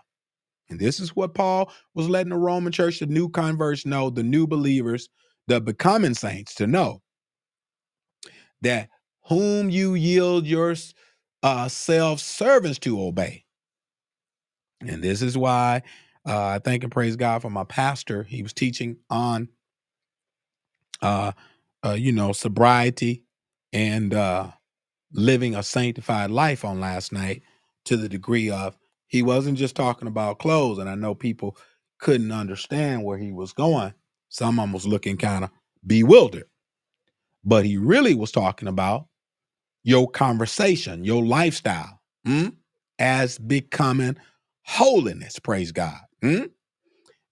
And 0.71 0.81
this 0.81 1.01
is 1.01 1.17
what 1.17 1.35
Paul 1.35 1.73
was 1.95 2.09
letting 2.09 2.31
the 2.31 2.39
Roman 2.39 2.73
church, 2.73 3.01
the 3.01 3.07
new 3.07 3.29
converts 3.29 3.87
know, 3.87 4.11
the 4.11 4.23
new 4.23 4.47
believers, 4.47 5.09
the 5.49 5.61
becoming 5.61 6.15
saints 6.15 6.55
to 6.57 6.67
know 6.67 7.03
that 8.63 8.89
whom 9.27 9.71
you 9.71 9.95
yield 9.95 10.47
your 10.47 10.75
uh, 11.43 11.69
self 11.69 12.21
servants 12.21 12.79
to 12.81 13.01
obey. 13.01 13.45
And 14.81 15.03
this 15.03 15.23
is 15.23 15.37
why 15.39 15.83
uh, 16.27 16.47
I 16.47 16.61
thank 16.61 16.85
and 16.85 16.93
praise 16.93 17.17
God 17.17 17.43
for 17.43 17.51
my 17.51 17.65
pastor. 17.65 18.25
He 18.25 18.43
was 18.43 18.53
teaching 18.53 18.99
on, 19.11 19.49
uh, 21.03 21.33
uh, 21.85 21.93
you 21.99 22.13
know, 22.13 22.33
sobriety 22.33 23.25
and 23.73 24.15
uh, 24.15 24.49
living 25.13 25.55
a 25.55 25.63
sanctified 25.63 26.31
life 26.31 26.65
on 26.65 26.81
last 26.81 27.13
night 27.13 27.43
to 27.87 27.97
the 27.97 28.09
degree 28.09 28.51
of 28.51 28.77
he 29.07 29.23
wasn't 29.23 29.59
just 29.59 29.75
talking 29.75 30.09
about 30.09 30.39
clothes. 30.39 30.79
And 30.79 30.89
I 30.89 30.95
know 30.95 31.15
people 31.15 31.57
couldn't 31.99 32.33
understand 32.33 33.05
where 33.05 33.19
he 33.19 33.33
was 33.33 33.53
going. 33.53 33.93
Some 34.29 34.59
of 34.59 34.65
them 34.65 34.73
was 34.73 34.87
looking 34.87 35.17
kind 35.17 35.45
of 35.45 35.51
bewildered. 35.87 36.45
But 37.45 37.65
he 37.65 37.77
really 37.77 38.15
was 38.15 38.33
talking 38.33 38.69
about 38.69 39.07
your 39.83 40.09
conversation, 40.11 41.05
your 41.05 41.25
lifestyle, 41.25 42.01
mm, 42.27 42.55
as 42.99 43.39
becoming 43.39 44.17
holiness. 44.65 45.39
Praise 45.39 45.73
God. 45.73 46.01
Mm? 46.23 46.51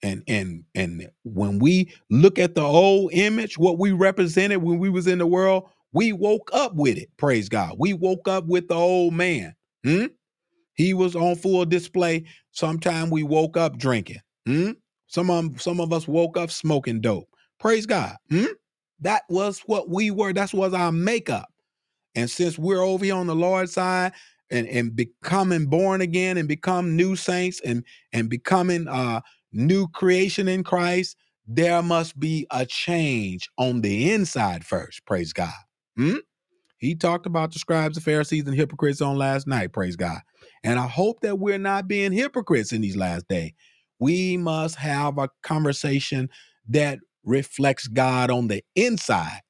And 0.02 0.22
and 0.28 0.64
and 0.74 1.10
when 1.24 1.58
we 1.58 1.92
look 2.10 2.38
at 2.38 2.54
the 2.54 2.62
old 2.62 3.12
image, 3.12 3.58
what 3.58 3.78
we 3.78 3.92
represented 3.92 4.62
when 4.62 4.78
we 4.78 4.88
was 4.90 5.06
in 5.06 5.18
the 5.18 5.26
world, 5.26 5.68
we 5.92 6.12
woke 6.12 6.50
up 6.52 6.74
with 6.74 6.96
it. 6.96 7.10
Praise 7.16 7.48
God. 7.48 7.76
We 7.78 7.92
woke 7.92 8.28
up 8.28 8.46
with 8.46 8.68
the 8.68 8.74
old 8.74 9.14
man. 9.14 9.54
Mm? 9.84 10.10
He 10.78 10.94
was 10.94 11.16
on 11.16 11.34
full 11.36 11.66
display. 11.66 12.24
Sometime 12.52 13.10
we 13.10 13.24
woke 13.24 13.56
up 13.56 13.76
drinking. 13.76 14.20
Mm? 14.48 14.76
Some 15.08 15.28
of 15.28 15.60
some 15.60 15.80
of 15.80 15.92
us 15.92 16.08
woke 16.08 16.38
up 16.38 16.50
smoking 16.50 17.00
dope. 17.00 17.28
Praise 17.58 17.84
God. 17.84 18.16
Mm? 18.30 18.48
That 19.00 19.22
was 19.28 19.60
what 19.66 19.90
we 19.90 20.10
were. 20.12 20.32
That 20.32 20.54
was 20.54 20.72
our 20.72 20.92
makeup. 20.92 21.52
And 22.14 22.30
since 22.30 22.58
we're 22.58 22.82
over 22.82 23.04
here 23.04 23.16
on 23.16 23.26
the 23.26 23.34
Lord's 23.34 23.72
side 23.72 24.12
and, 24.50 24.68
and 24.68 24.94
becoming 24.94 25.66
born 25.66 26.00
again 26.00 26.36
and 26.38 26.48
become 26.48 26.96
new 26.96 27.16
saints 27.16 27.60
and 27.64 27.84
and 28.12 28.30
becoming 28.30 28.86
uh 28.88 29.20
new 29.52 29.88
creation 29.88 30.46
in 30.46 30.62
Christ, 30.62 31.16
there 31.48 31.82
must 31.82 32.18
be 32.20 32.46
a 32.52 32.64
change 32.64 33.50
on 33.58 33.80
the 33.80 34.12
inside 34.12 34.64
first. 34.64 35.04
Praise 35.06 35.32
God. 35.32 35.52
Hmm? 35.96 36.18
He 36.78 36.94
talked 36.94 37.26
about 37.26 37.52
the 37.52 37.58
scribes, 37.58 37.96
the 37.96 38.00
Pharisees, 38.00 38.46
and 38.46 38.56
hypocrites 38.56 39.00
on 39.00 39.16
last 39.16 39.46
night. 39.46 39.72
Praise 39.72 39.96
God. 39.96 40.20
And 40.64 40.78
I 40.78 40.86
hope 40.86 41.20
that 41.20 41.38
we're 41.38 41.58
not 41.58 41.88
being 41.88 42.12
hypocrites 42.12 42.72
in 42.72 42.80
these 42.80 42.96
last 42.96 43.28
days. 43.28 43.52
We 43.98 44.36
must 44.36 44.76
have 44.76 45.18
a 45.18 45.28
conversation 45.42 46.30
that 46.68 47.00
reflects 47.24 47.88
God 47.88 48.30
on 48.30 48.48
the 48.48 48.64
inside 48.76 49.40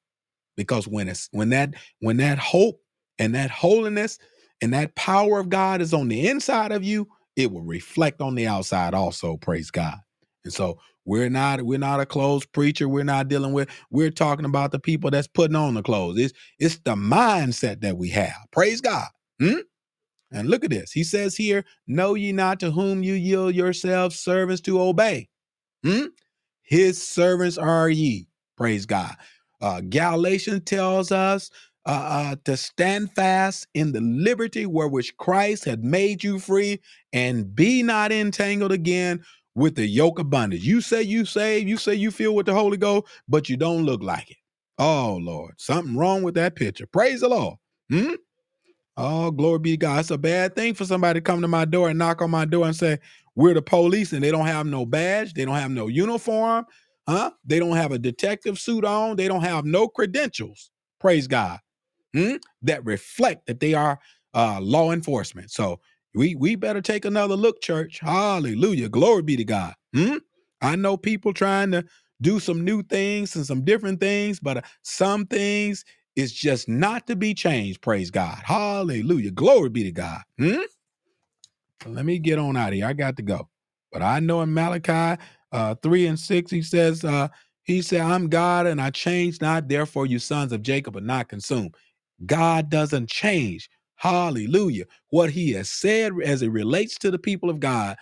because 0.55 0.87
when 0.87 1.07
it's 1.07 1.29
when 1.31 1.49
that 1.49 1.73
when 1.99 2.17
that 2.17 2.39
hope 2.39 2.81
and 3.19 3.33
that 3.35 3.51
holiness 3.51 4.17
and 4.61 4.73
that 4.73 4.95
power 4.95 5.39
of 5.39 5.49
God 5.49 5.81
is 5.81 5.93
on 5.93 6.07
the 6.07 6.27
inside 6.27 6.71
of 6.71 6.83
you, 6.83 7.07
it 7.35 7.51
will 7.51 7.61
reflect 7.61 8.21
on 8.21 8.35
the 8.35 8.47
outside 8.47 8.93
also. 8.93 9.37
Praise 9.37 9.71
God. 9.71 9.95
And 10.43 10.53
so 10.53 10.79
we're 11.09 11.29
not 11.29 11.63
we're 11.63 11.79
not 11.79 12.01
a 12.01 12.07
closed 12.07 12.51
preacher. 12.53 12.89
We're 12.89 13.03
not 13.05 13.29
dealing 13.29 13.53
with. 13.53 13.69
We're 13.91 14.11
talking 14.11 14.45
about 14.45 14.71
the 14.71 14.79
people 14.79 15.11
that's 15.11 15.27
putting 15.27 15.57
on 15.57 15.75
the 15.75 15.83
clothes. 15.83 16.19
It's 16.19 16.33
it's 16.59 16.77
the 16.79 16.95
mindset 16.95 17.81
that 17.81 17.97
we 17.97 18.09
have. 18.11 18.35
Praise 18.51 18.81
God. 18.81 19.07
Hmm? 19.41 19.59
And 20.31 20.49
look 20.49 20.63
at 20.65 20.71
this. 20.71 20.91
He 20.91 21.03
says 21.05 21.35
here, 21.37 21.65
"Know 21.87 22.15
ye 22.15 22.33
not 22.33 22.59
to 22.61 22.71
whom 22.71 23.03
you 23.03 23.13
yield 23.15 23.55
yourselves 23.55 24.19
servants 24.19 24.61
to 24.63 24.81
obey." 24.81 25.29
Hmm? 25.83 26.07
His 26.63 27.01
servants 27.05 27.57
are 27.57 27.89
ye. 27.89 28.27
Praise 28.57 28.85
God. 28.85 29.15
Uh, 29.61 29.81
Galatians 29.81 30.63
tells 30.65 31.11
us 31.11 31.51
uh, 31.85 31.91
uh, 31.91 32.35
to 32.45 32.57
stand 32.57 33.11
fast 33.13 33.67
in 33.73 33.93
the 33.93 34.01
liberty 34.01 34.65
wherewith 34.65 35.07
Christ 35.17 35.65
had 35.65 35.83
made 35.83 36.23
you 36.23 36.39
free, 36.39 36.81
and 37.13 37.55
be 37.55 37.83
not 37.83 38.11
entangled 38.11 38.71
again 38.73 39.23
with 39.55 39.75
the 39.75 39.87
yoke 39.87 40.19
of 40.19 40.29
bondage. 40.29 40.63
You 40.65 40.81
say 40.81 41.01
you 41.01 41.25
saved, 41.25 41.67
you 41.67 41.77
say 41.77 41.95
you 41.95 42.11
feel 42.11 42.35
with 42.35 42.45
the 42.45 42.53
Holy 42.53 42.77
Ghost, 42.77 43.07
but 43.27 43.49
you 43.49 43.57
don't 43.57 43.85
look 43.85 44.03
like 44.03 44.31
it. 44.31 44.37
Oh 44.77 45.19
Lord, 45.21 45.55
something 45.57 45.97
wrong 45.97 46.23
with 46.23 46.35
that 46.35 46.55
picture. 46.55 46.87
Praise 46.87 47.21
the 47.21 47.29
Lord. 47.29 47.57
Hmm? 47.89 48.13
Oh, 48.95 49.31
glory 49.31 49.59
be 49.59 49.71
to 49.71 49.77
God. 49.77 49.99
It's 50.01 50.11
a 50.11 50.17
bad 50.17 50.55
thing 50.55 50.73
for 50.73 50.85
somebody 50.85 51.19
to 51.19 51.23
come 51.23 51.41
to 51.41 51.47
my 51.47 51.65
door 51.65 51.89
and 51.89 51.97
knock 51.97 52.21
on 52.21 52.29
my 52.31 52.45
door 52.45 52.65
and 52.65 52.75
say, 52.75 52.99
We're 53.35 53.53
the 53.53 53.61
police, 53.61 54.13
and 54.13 54.23
they 54.23 54.31
don't 54.31 54.45
have 54.45 54.67
no 54.67 54.85
badge, 54.85 55.33
they 55.33 55.45
don't 55.45 55.55
have 55.55 55.71
no 55.71 55.87
uniform, 55.87 56.65
huh? 57.07 57.31
They 57.45 57.59
don't 57.59 57.77
have 57.77 57.91
a 57.91 57.97
detective 57.99 58.59
suit 58.59 58.85
on, 58.85 59.15
they 59.15 59.27
don't 59.27 59.41
have 59.43 59.65
no 59.65 59.87
credentials. 59.87 60.69
Praise 60.99 61.27
God. 61.27 61.59
Hmm? 62.13 62.35
That 62.61 62.85
reflect 62.85 63.47
that 63.47 63.59
they 63.59 63.73
are 63.73 63.99
uh, 64.33 64.59
law 64.61 64.91
enforcement. 64.91 65.49
So 65.51 65.79
we 66.15 66.35
we 66.35 66.55
better 66.55 66.81
take 66.81 67.05
another 67.05 67.35
look, 67.35 67.61
church. 67.61 67.99
Hallelujah. 68.01 68.89
Glory 68.89 69.23
be 69.23 69.37
to 69.37 69.45
God. 69.45 69.73
Hmm? 69.95 70.17
I 70.61 70.75
know 70.75 70.97
people 70.97 71.33
trying 71.33 71.71
to 71.71 71.85
do 72.21 72.39
some 72.39 72.65
new 72.65 72.83
things 72.83 73.35
and 73.35 73.45
some 73.45 73.63
different 73.63 73.99
things, 73.99 74.39
but 74.39 74.57
uh, 74.57 74.61
some 74.83 75.25
things 75.25 75.85
is 76.15 76.33
just 76.33 76.67
not 76.67 77.07
to 77.07 77.15
be 77.15 77.33
changed. 77.33 77.81
Praise 77.81 78.11
God. 78.11 78.39
Hallelujah. 78.43 79.31
Glory 79.31 79.69
be 79.69 79.83
to 79.83 79.91
God. 79.91 80.21
Hmm? 80.37 80.61
Let 81.85 82.05
me 82.05 82.19
get 82.19 82.39
on 82.39 82.57
out 82.57 82.69
of 82.69 82.73
here. 82.75 82.87
I 82.87 82.93
got 82.93 83.17
to 83.17 83.23
go. 83.23 83.49
But 83.91 84.01
I 84.01 84.19
know 84.19 84.41
in 84.41 84.53
Malachi 84.53 85.21
uh, 85.51 85.75
3 85.75 86.07
and 86.07 86.19
6, 86.19 86.51
he 86.51 86.61
says, 86.61 87.03
uh, 87.03 87.29
he 87.63 87.81
said, 87.81 88.01
I'm 88.01 88.27
God 88.27 88.67
and 88.67 88.81
I 88.81 88.89
change 88.89 89.41
not, 89.41 89.67
therefore 89.67 90.05
you 90.05 90.19
sons 90.19 90.51
of 90.51 90.61
Jacob 90.61 90.97
are 90.97 91.01
not 91.01 91.29
consumed. 91.29 91.75
God 92.25 92.69
doesn't 92.69 93.09
change. 93.09 93.69
Hallelujah. 93.99 94.85
What 95.09 95.29
he 95.29 95.51
has 95.53 95.69
said 95.69 96.13
as 96.23 96.41
it 96.41 96.49
relates 96.49 96.97
to 96.99 97.11
the 97.11 97.19
people 97.19 97.49
of 97.49 97.59
God 97.59 97.97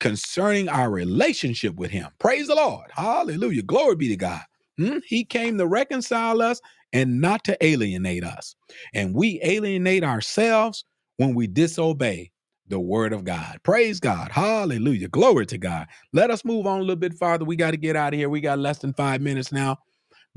concerning 0.00 0.68
our 0.68 0.90
relationship 0.90 1.74
with 1.76 1.90
him. 1.90 2.08
Praise 2.18 2.48
the 2.48 2.54
Lord. 2.54 2.90
Hallelujah. 2.92 3.62
Glory 3.62 3.96
be 3.96 4.08
to 4.08 4.16
God. 4.16 4.42
Hmm? 4.78 4.98
He 5.06 5.24
came 5.24 5.58
to 5.58 5.66
reconcile 5.66 6.42
us 6.42 6.60
and 6.92 7.20
not 7.20 7.44
to 7.44 7.64
alienate 7.64 8.24
us. 8.24 8.54
And 8.94 9.14
we 9.14 9.40
alienate 9.42 10.04
ourselves 10.04 10.84
when 11.16 11.34
we 11.34 11.46
disobey 11.46 12.30
the 12.68 12.80
word 12.80 13.12
of 13.12 13.24
God. 13.24 13.60
Praise 13.62 13.98
God. 13.98 14.30
Hallelujah. 14.30 15.08
Glory 15.08 15.46
to 15.46 15.58
God. 15.58 15.86
Let 16.12 16.30
us 16.30 16.44
move 16.44 16.66
on 16.66 16.78
a 16.78 16.82
little 16.82 16.96
bit 16.96 17.14
farther. 17.14 17.44
We 17.44 17.56
got 17.56 17.72
to 17.72 17.76
get 17.76 17.96
out 17.96 18.12
of 18.12 18.18
here. 18.18 18.28
We 18.28 18.40
got 18.40 18.58
less 18.58 18.78
than 18.78 18.92
five 18.92 19.20
minutes 19.20 19.52
now. 19.52 19.78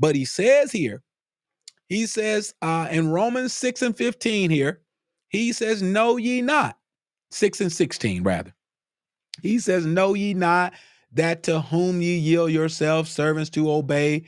But 0.00 0.16
he 0.16 0.24
says 0.24 0.72
here, 0.72 1.02
he 1.88 2.06
says 2.06 2.54
uh, 2.62 2.88
in 2.90 3.10
Romans 3.10 3.52
6 3.52 3.82
and 3.82 3.96
15 3.96 4.50
here, 4.50 4.80
he 5.32 5.52
says, 5.54 5.82
Know 5.82 6.18
ye 6.18 6.42
not, 6.42 6.78
6 7.32 7.62
and 7.62 7.72
16 7.72 8.24
rather. 8.24 8.54
He 9.42 9.58
says, 9.60 9.86
Know 9.86 10.14
ye 10.14 10.34
not 10.34 10.74
that 11.12 11.44
to 11.44 11.60
whom 11.62 12.02
ye 12.02 12.16
yield 12.18 12.52
yourselves 12.52 13.10
servants 13.10 13.50
to 13.52 13.70
obey, 13.70 14.24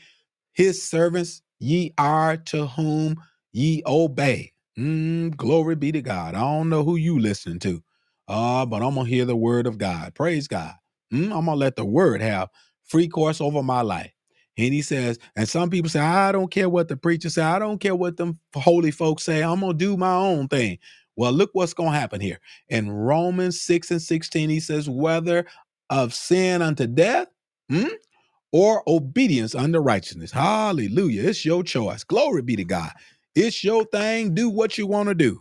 his 0.54 0.82
servants 0.82 1.42
ye 1.60 1.94
are 1.98 2.36
to 2.38 2.66
whom 2.68 3.22
ye 3.52 3.82
obey. 3.86 4.52
Mm, 4.78 5.36
glory 5.36 5.76
be 5.76 5.92
to 5.92 6.02
God. 6.02 6.34
I 6.34 6.40
don't 6.40 6.70
know 6.70 6.84
who 6.84 6.96
you 6.96 7.18
listening 7.18 7.60
to, 7.60 7.82
uh, 8.28 8.66
but 8.66 8.82
I'm 8.82 8.94
gonna 8.96 9.08
hear 9.08 9.26
the 9.26 9.36
word 9.36 9.66
of 9.66 9.78
God. 9.78 10.14
Praise 10.14 10.48
God. 10.48 10.74
Mm, 11.12 11.24
I'm 11.26 11.46
gonna 11.46 11.56
let 11.56 11.76
the 11.76 11.84
word 11.84 12.22
have 12.22 12.50
free 12.84 13.08
course 13.08 13.40
over 13.40 13.62
my 13.62 13.82
life. 13.82 14.12
And 14.58 14.74
he 14.74 14.82
says, 14.82 15.18
and 15.36 15.48
some 15.48 15.70
people 15.70 15.90
say, 15.90 16.00
I 16.00 16.32
don't 16.32 16.50
care 16.50 16.68
what 16.68 16.88
the 16.88 16.96
preacher 16.96 17.30
say. 17.30 17.42
I 17.42 17.58
don't 17.58 17.80
care 17.80 17.96
what 17.96 18.16
them 18.18 18.38
holy 18.54 18.92
folks 18.92 19.24
say. 19.24 19.42
I'm 19.42 19.60
gonna 19.60 19.74
do 19.74 19.96
my 19.96 20.14
own 20.14 20.48
thing. 20.48 20.78
Well, 21.16 21.32
look 21.32 21.50
what's 21.54 21.74
gonna 21.74 21.98
happen 21.98 22.20
here. 22.20 22.40
In 22.68 22.90
Romans 22.90 23.60
6 23.62 23.90
and 23.92 24.02
16, 24.02 24.50
he 24.50 24.60
says, 24.60 24.88
whether 24.90 25.46
of 25.90 26.14
sin 26.14 26.62
unto 26.62 26.86
death, 26.86 27.28
hmm, 27.70 27.86
or 28.52 28.82
obedience 28.88 29.54
unto 29.54 29.80
righteousness. 29.80 30.32
Hallelujah. 30.32 31.28
It's 31.28 31.44
your 31.44 31.64
choice. 31.64 32.04
Glory 32.04 32.42
be 32.42 32.56
to 32.56 32.64
God. 32.64 32.92
It's 33.36 33.64
your 33.64 33.84
thing. 33.86 34.34
Do 34.34 34.50
what 34.50 34.78
you 34.78 34.86
want 34.86 35.10
to 35.10 35.16
do. 35.16 35.40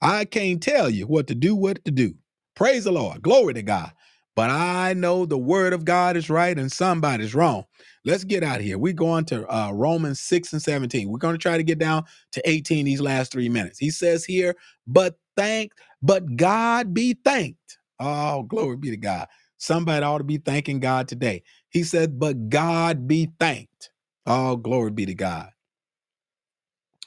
I 0.00 0.24
can't 0.24 0.62
tell 0.62 0.90
you 0.90 1.06
what 1.06 1.26
to 1.28 1.34
do, 1.34 1.56
what 1.56 1.84
to 1.84 1.90
do. 1.90 2.14
Praise 2.54 2.84
the 2.84 2.92
Lord. 2.92 3.22
Glory 3.22 3.54
to 3.54 3.62
God. 3.62 3.92
But 4.36 4.50
I 4.50 4.94
know 4.94 5.26
the 5.26 5.38
word 5.38 5.72
of 5.72 5.84
God 5.84 6.16
is 6.16 6.30
right 6.30 6.56
and 6.56 6.70
somebody's 6.70 7.34
wrong. 7.34 7.64
Let's 8.06 8.24
get 8.24 8.44
out 8.44 8.58
of 8.60 8.64
here. 8.64 8.78
We're 8.78 8.94
going 8.94 9.26
to 9.26 9.46
uh, 9.54 9.72
Romans 9.72 10.20
6 10.20 10.54
and 10.54 10.62
17. 10.62 11.10
We're 11.10 11.18
going 11.18 11.34
to 11.34 11.38
try 11.38 11.58
to 11.58 11.64
get 11.64 11.80
down 11.80 12.04
to 12.32 12.50
18 12.50 12.86
these 12.86 13.02
last 13.02 13.32
three 13.32 13.50
minutes. 13.50 13.78
He 13.78 13.90
says 13.90 14.24
here, 14.24 14.56
but 14.88 15.16
thank, 15.36 15.72
but 16.02 16.36
God 16.36 16.94
be 16.94 17.14
thanked. 17.24 17.78
Oh, 18.00 18.44
glory 18.44 18.78
be 18.78 18.90
to 18.90 18.98
God. 18.98 19.28
Somebody 19.58 20.04
ought 20.04 20.18
to 20.18 20.24
be 20.24 20.38
thanking 20.38 20.80
God 20.80 21.08
today. 21.08 21.44
He 21.70 21.84
said, 21.84 22.18
but 22.20 22.50
God 22.50 23.08
be 23.08 23.30
thanked. 23.40 23.90
Oh, 24.26 24.56
glory 24.56 24.92
be 24.92 25.06
to 25.06 25.14
God. 25.14 25.50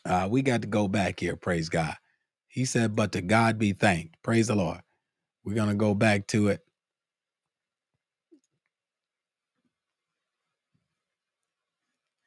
Uh, 0.05 0.27
we 0.31 0.43
got 0.43 0.61
to 0.63 0.67
go 0.67 0.87
back 0.87 1.19
here. 1.19 1.37
Praise 1.37 1.69
God. 1.69 1.95
He 2.49 2.65
said, 2.65 2.95
but 2.95 3.13
to 3.13 3.21
God 3.21 3.59
be 3.59 3.73
thanked. 3.73 4.17
Praise 4.23 4.47
the 4.47 4.55
Lord. 4.55 4.81
We're 5.45 5.55
going 5.55 5.69
to 5.69 5.75
go 5.75 5.95
back 5.95 6.27
to 6.29 6.49
it. 6.49 6.61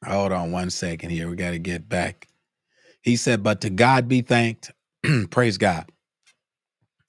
Hold 0.07 0.31
on 0.31 0.51
one 0.51 0.69
second 0.69 1.11
here. 1.11 1.29
We 1.29 1.35
got 1.35 1.51
to 1.51 1.59
get 1.59 1.89
back. 1.89 2.27
He 3.01 3.15
said, 3.15 3.43
but 3.43 3.61
to 3.61 3.69
God 3.69 4.07
be 4.07 4.21
thanked. 4.21 4.71
Praise 5.31 5.57
God. 5.57 5.91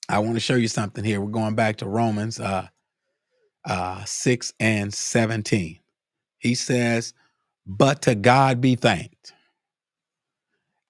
I 0.09 0.21
want 0.21 0.35
to 0.35 0.41
show 0.41 0.57
you 0.57 0.69
something 0.69 1.05
here. 1.05 1.21
We're 1.21 1.31
going 1.31 1.55
back 1.55 1.79
to 1.79 1.87
Romans 1.89 2.41
uh, 2.41 2.69
uh, 3.67 4.05
6 4.05 4.55
and 4.61 4.95
17. 4.95 5.81
He 6.39 6.55
says, 6.55 7.15
but 7.67 8.03
to 8.03 8.15
God 8.15 8.61
be 8.61 8.77
thanked 8.77 9.35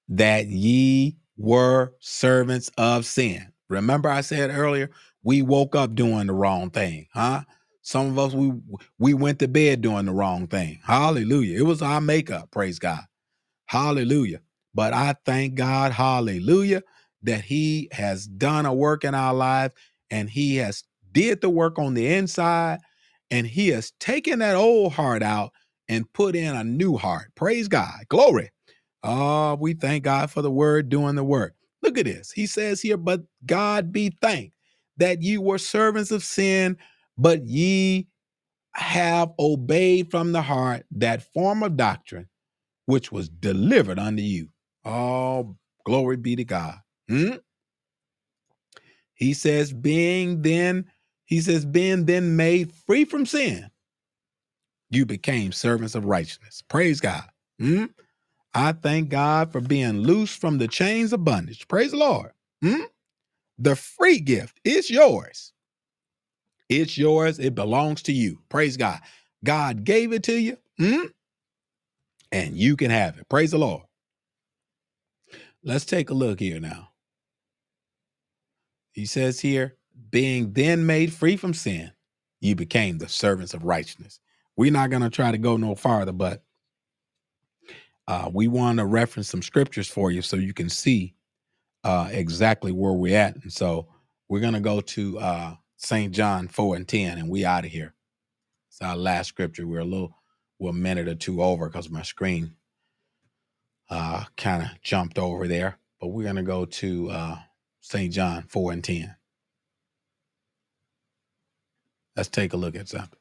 that 0.08 0.46
ye 0.48 1.16
were 1.36 1.94
servants 2.00 2.70
of 2.78 3.06
sin. 3.06 3.52
Remember, 3.68 4.08
I 4.08 4.20
said 4.22 4.50
earlier, 4.50 4.90
we 5.22 5.42
woke 5.42 5.74
up 5.76 5.94
doing 5.94 6.26
the 6.26 6.34
wrong 6.34 6.70
thing, 6.70 7.08
huh? 7.14 7.42
Some 7.85 8.09
of 8.09 8.20
us 8.20 8.35
we 8.35 8.53
we 8.99 9.14
went 9.14 9.40
to 9.40 9.49
bed 9.49 9.83
doing 9.83 10.07
the 10.07 10.14
wrong 10.14 10.49
thing. 10.49 10.81
Hallelujah. 10.85 11.59
It 11.61 11.64
was 11.64 11.83
our 11.83 12.03
makeup, 12.03 12.53
praise 12.53 12.81
God. 12.81 13.03
Hallelujah. 13.66 14.40
But 14.75 14.92
I 14.92 15.14
thank 15.25 15.55
God, 15.55 15.92
hallelujah, 15.92 16.83
that 17.23 17.42
He 17.42 17.88
has 17.92 18.27
done 18.27 18.66
a 18.66 18.75
work 18.75 19.05
in 19.05 19.14
our 19.14 19.35
life 19.35 19.73
and 20.11 20.31
He 20.31 20.57
has 20.57 20.85
did 21.12 21.40
the 21.40 21.51
work 21.51 21.79
on 21.79 21.94
the 21.94 22.07
inside 22.14 22.81
and 23.31 23.47
He 23.47 23.68
has 23.68 23.92
taken 24.01 24.40
that 24.40 24.57
old 24.57 24.94
heart 24.94 25.23
out 25.23 25.53
and 25.88 26.12
put 26.12 26.37
in 26.37 26.55
a 26.57 26.64
new 26.64 26.97
heart. 26.97 27.33
Praise 27.37 27.68
God. 27.68 28.07
Glory. 28.09 28.51
Oh, 29.03 29.57
we 29.61 29.75
thank 29.75 30.05
God 30.05 30.31
for 30.31 30.42
the 30.42 30.51
word 30.51 30.88
doing 30.88 31.14
the 31.16 31.25
work. 31.25 31.55
Look 31.83 31.99
at 31.99 32.05
this. 32.05 32.33
He 32.33 32.47
says 32.47 32.83
here, 32.83 32.97
but 32.99 33.23
God 33.47 33.92
be 33.92 34.11
thanked 34.20 34.55
that 34.99 35.23
you 35.23 35.40
were 35.40 35.59
servants 35.59 36.11
of 36.11 36.23
sin, 36.23 36.77
but 37.18 37.44
ye 37.46 38.09
have 38.74 39.33
obeyed 39.38 40.11
from 40.11 40.33
the 40.33 40.42
heart 40.42 40.85
that 40.90 41.33
form 41.33 41.62
of 41.62 41.77
doctrine 41.77 42.29
which 42.87 43.12
was 43.12 43.29
delivered 43.29 43.98
unto 43.98 44.22
you. 44.22 44.48
Oh, 44.85 45.57
glory 45.85 46.16
be 46.16 46.37
to 46.37 46.44
God. 46.44 46.77
Hmm? 47.09 47.37
He 49.14 49.33
says, 49.33 49.72
being 49.72 50.42
then, 50.42 50.87
he 51.24 51.40
says, 51.40 51.64
being 51.64 52.05
then 52.05 52.37
made 52.37 52.72
free 52.72 53.05
from 53.05 53.27
sin, 53.27 53.70
you 54.90 55.07
became 55.07 55.53
servants 55.53 55.94
of 55.94 56.05
righteousness. 56.05 56.62
Praise 56.68 57.00
God. 57.00 57.24
Hmm? 57.59 57.87
I 58.55 58.72
thank 58.72 59.09
God 59.09 59.50
for 59.53 59.61
being 59.61 59.98
loose 59.98 60.37
from 60.37 60.59
the 60.59 60.68
chains 60.68 61.12
of 61.12 61.24
bondage. 61.24 61.66
Praise 61.68 61.92
the 61.92 61.96
Lord. 61.96 62.33
Hmm? 62.62 62.83
The 63.59 63.77
free 63.77 64.20
gift 64.20 64.61
is 64.64 64.90
yours. 64.90 65.53
It's 66.68 66.98
yours. 66.98 67.38
It 67.38 67.55
belongs 67.55 68.03
to 68.05 68.12
you. 68.12 68.40
Praise 68.48 68.77
God. 68.77 69.00
God 69.44 69.85
gave 69.85 70.12
it 70.12 70.22
to 70.24 70.38
you, 70.38 70.57
hmm? 70.79 71.07
and 72.33 72.57
you 72.57 72.77
can 72.77 72.90
have 72.90 73.18
it. 73.18 73.29
Praise 73.29 73.50
the 73.53 73.59
Lord. 73.59 73.83
Let's 75.62 75.85
take 75.85 76.11
a 76.11 76.14
look 76.14 76.40
here 76.40 76.61
now. 76.61 76.90
He 78.92 79.07
says 79.07 79.40
here, 79.40 79.77
being 80.11 80.53
then 80.53 80.87
made 80.87 81.12
free 81.12 81.37
from 81.37 81.55
sin, 81.55 81.92
you 82.40 82.55
became 82.55 82.98
the 82.98 83.09
servants 83.09 83.55
of 83.55 83.64
righteousness. 83.64 84.20
We're 84.57 84.72
not 84.72 84.90
going 84.90 85.03
to 85.03 85.11
try 85.11 85.33
to 85.33 85.38
go 85.38 85.57
no 85.57 85.74
farther, 85.74 86.12
but 86.12 86.42
uh, 88.09 88.31
we 88.33 88.48
want 88.48 88.79
to 88.79 88.87
reference 88.87 89.29
some 89.29 89.42
scriptures 89.42 89.88
for 89.88 90.11
you 90.11 90.22
so 90.22 90.37
you 90.37 90.55
can 90.55 90.68
see 90.68 91.14
uh, 91.85 92.09
exactly 92.11 92.72
where 92.72 92.92
we're 92.92 93.16
at. 93.18 93.37
And 93.42 93.53
so 93.53 93.88
we're 94.29 94.40
going 94.40 94.55
to 94.55 94.61
go 94.61 94.81
to 94.81 95.18
uh, 95.18 95.55
St. 95.85 96.12
John 96.12 96.49
4 96.49 96.77
and 96.77 96.88
10, 96.88 97.18
and 97.18 97.29
we 97.29 97.44
out 97.44 97.66
of 97.66 97.70
here. 97.70 97.94
It's 98.68 98.81
our 98.81 98.97
last 98.97 99.29
scripture. 99.29 99.66
We're 99.66 99.81
a 99.81 99.85
little, 99.85 100.16
we're 100.59 100.70
a 100.70 100.73
minute 100.73 101.09
or 101.09 101.14
two 101.14 101.42
over 101.42 101.68
because 101.68 101.90
my 101.90 102.03
screen 102.03 102.57
uh, 103.90 104.25
kind 104.37 104.62
of 104.62 104.68
jumped 104.83 105.18
over 105.18 105.47
there. 105.47 105.79
But 106.01 106.09
we're 106.09 106.25
going 106.25 106.37
to 106.37 106.42
go 106.42 106.64
to 106.64 107.11
uh, 107.11 107.37
St. 107.81 108.12
John 108.12 108.44
4 108.49 108.73
and 108.73 108.83
10. 108.83 109.14
Let's 112.16 112.31
take 112.31 112.55
a 112.55 112.57
look 112.57 112.77
at 112.77 112.88
something. 112.88 113.18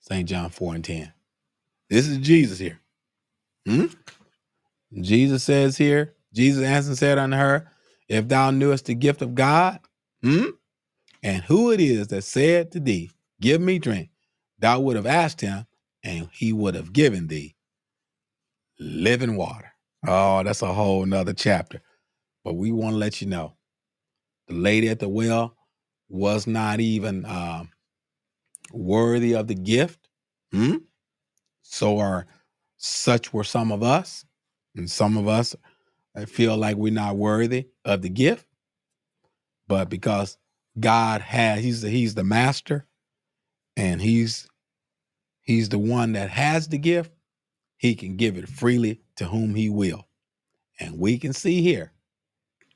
St. 0.00 0.26
John 0.26 0.48
4 0.48 0.76
and 0.76 0.84
10. 0.84 1.12
This 1.90 2.08
is 2.08 2.18
Jesus 2.18 2.58
here. 2.58 2.80
Hmm? 3.66 3.86
Jesus 4.98 5.44
says 5.44 5.76
here, 5.76 6.14
Jesus 6.32 6.64
answered 6.64 6.90
and 6.90 6.98
said 6.98 7.18
unto 7.18 7.36
her, 7.36 7.70
If 8.08 8.28
thou 8.28 8.50
knewest 8.50 8.86
the 8.86 8.94
gift 8.94 9.20
of 9.20 9.34
God, 9.34 9.80
hmm? 10.22 10.46
And 11.22 11.42
who 11.44 11.72
it 11.72 11.80
is 11.80 12.08
that 12.08 12.22
said 12.22 12.72
to 12.72 12.80
thee, 12.80 13.10
Give 13.40 13.60
me 13.60 13.78
drink, 13.78 14.10
thou 14.58 14.80
would 14.80 14.96
have 14.96 15.06
asked 15.06 15.40
him, 15.40 15.66
and 16.02 16.28
he 16.32 16.52
would 16.52 16.74
have 16.74 16.92
given 16.92 17.28
thee 17.28 17.54
living 18.78 19.36
water. 19.36 19.72
Oh, 20.06 20.42
that's 20.42 20.62
a 20.62 20.72
whole 20.72 21.04
nother 21.06 21.32
chapter. 21.32 21.82
But 22.44 22.54
we 22.54 22.72
want 22.72 22.94
to 22.94 22.98
let 22.98 23.20
you 23.20 23.26
know 23.28 23.54
the 24.48 24.54
lady 24.54 24.88
at 24.88 24.98
the 24.98 25.08
well 25.08 25.56
was 26.08 26.46
not 26.46 26.80
even 26.80 27.24
um, 27.26 27.70
worthy 28.72 29.34
of 29.34 29.46
the 29.46 29.54
gift. 29.54 30.08
Hmm? 30.52 30.76
So 31.62 31.98
are 31.98 32.26
such 32.78 33.32
were 33.32 33.44
some 33.44 33.70
of 33.70 33.82
us, 33.82 34.24
and 34.74 34.90
some 34.90 35.16
of 35.16 35.28
us 35.28 35.54
feel 36.26 36.56
like 36.56 36.76
we're 36.76 36.92
not 36.92 37.16
worthy 37.16 37.68
of 37.84 38.02
the 38.02 38.08
gift. 38.08 38.46
But 39.68 39.88
because 39.88 40.36
God 40.78 41.20
has, 41.22 41.62
he's 41.62 41.82
the, 41.82 41.90
he's 41.90 42.14
the 42.14 42.24
master, 42.24 42.86
and 43.76 44.00
he's 44.00 44.48
he's 45.42 45.68
the 45.70 45.78
one 45.78 46.12
that 46.12 46.30
has 46.30 46.68
the 46.68 46.78
gift. 46.78 47.12
He 47.76 47.94
can 47.94 48.16
give 48.16 48.36
it 48.36 48.48
freely 48.48 49.00
to 49.16 49.26
whom 49.26 49.54
he 49.54 49.70
will, 49.70 50.06
and 50.80 50.98
we 50.98 51.18
can 51.18 51.32
see 51.32 51.62
here 51.62 51.92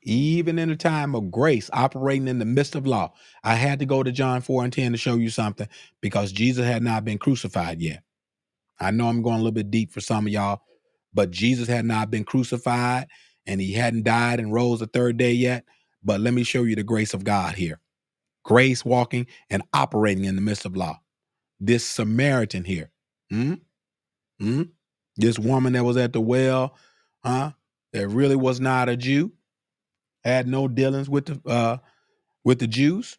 even 0.02 0.58
in 0.58 0.70
a 0.70 0.76
time 0.76 1.14
of 1.14 1.30
grace 1.30 1.70
operating 1.72 2.28
in 2.28 2.38
the 2.38 2.44
midst 2.44 2.74
of 2.74 2.86
law. 2.86 3.12
I 3.42 3.54
had 3.56 3.78
to 3.80 3.86
go 3.86 4.02
to 4.02 4.12
John 4.12 4.40
4 4.40 4.64
and 4.64 4.72
10 4.72 4.92
to 4.92 4.98
show 4.98 5.16
you 5.16 5.30
something 5.30 5.68
because 6.00 6.32
Jesus 6.32 6.66
had 6.66 6.82
not 6.82 7.04
been 7.04 7.18
crucified 7.18 7.80
yet. 7.80 8.02
I 8.80 8.90
know 8.90 9.08
I'm 9.08 9.22
going 9.22 9.36
a 9.36 9.38
little 9.38 9.52
bit 9.52 9.70
deep 9.70 9.92
for 9.92 10.00
some 10.00 10.26
of 10.26 10.32
y'all, 10.32 10.62
but 11.14 11.30
Jesus 11.30 11.68
had 11.68 11.84
not 11.84 12.10
been 12.10 12.24
crucified 12.24 13.08
and 13.46 13.60
he 13.60 13.72
hadn't 13.72 14.04
died 14.04 14.40
and 14.40 14.52
rose 14.52 14.80
the 14.80 14.86
third 14.86 15.16
day 15.16 15.32
yet. 15.32 15.64
But 16.04 16.20
let 16.20 16.34
me 16.34 16.44
show 16.44 16.64
you 16.64 16.76
the 16.76 16.82
grace 16.82 17.14
of 17.14 17.24
God 17.24 17.54
here 17.54 17.80
grace 18.44 18.84
walking 18.84 19.26
and 19.50 19.62
operating 19.72 20.24
in 20.24 20.36
the 20.36 20.42
midst 20.42 20.64
of 20.64 20.76
law. 20.76 21.00
This 21.60 21.84
Samaritan 21.84 22.64
here. 22.64 22.90
Hmm? 23.30 23.54
Hmm? 24.40 24.62
This 25.16 25.38
woman 25.38 25.74
that 25.74 25.84
was 25.84 25.96
at 25.96 26.12
the 26.12 26.20
well, 26.20 26.76
huh? 27.24 27.52
That 27.92 28.08
really 28.08 28.36
was 28.36 28.60
not 28.60 28.88
a 28.88 28.96
Jew, 28.96 29.32
had 30.24 30.48
no 30.48 30.68
dealings 30.68 31.08
with 31.08 31.26
the 31.26 31.50
uh, 31.50 31.78
with 32.44 32.58
the 32.58 32.66
Jews, 32.66 33.18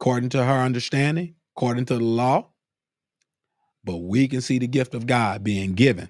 according 0.00 0.30
to 0.30 0.44
her 0.44 0.60
understanding, 0.60 1.34
according 1.56 1.86
to 1.86 1.94
the 1.98 2.04
law. 2.04 2.50
But 3.84 3.98
we 3.98 4.28
can 4.28 4.40
see 4.40 4.58
the 4.58 4.68
gift 4.68 4.94
of 4.94 5.06
God 5.06 5.44
being 5.44 5.74
given 5.74 6.08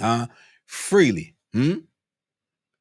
uh, 0.00 0.26
freely. 0.66 1.34
Hmm? 1.52 1.78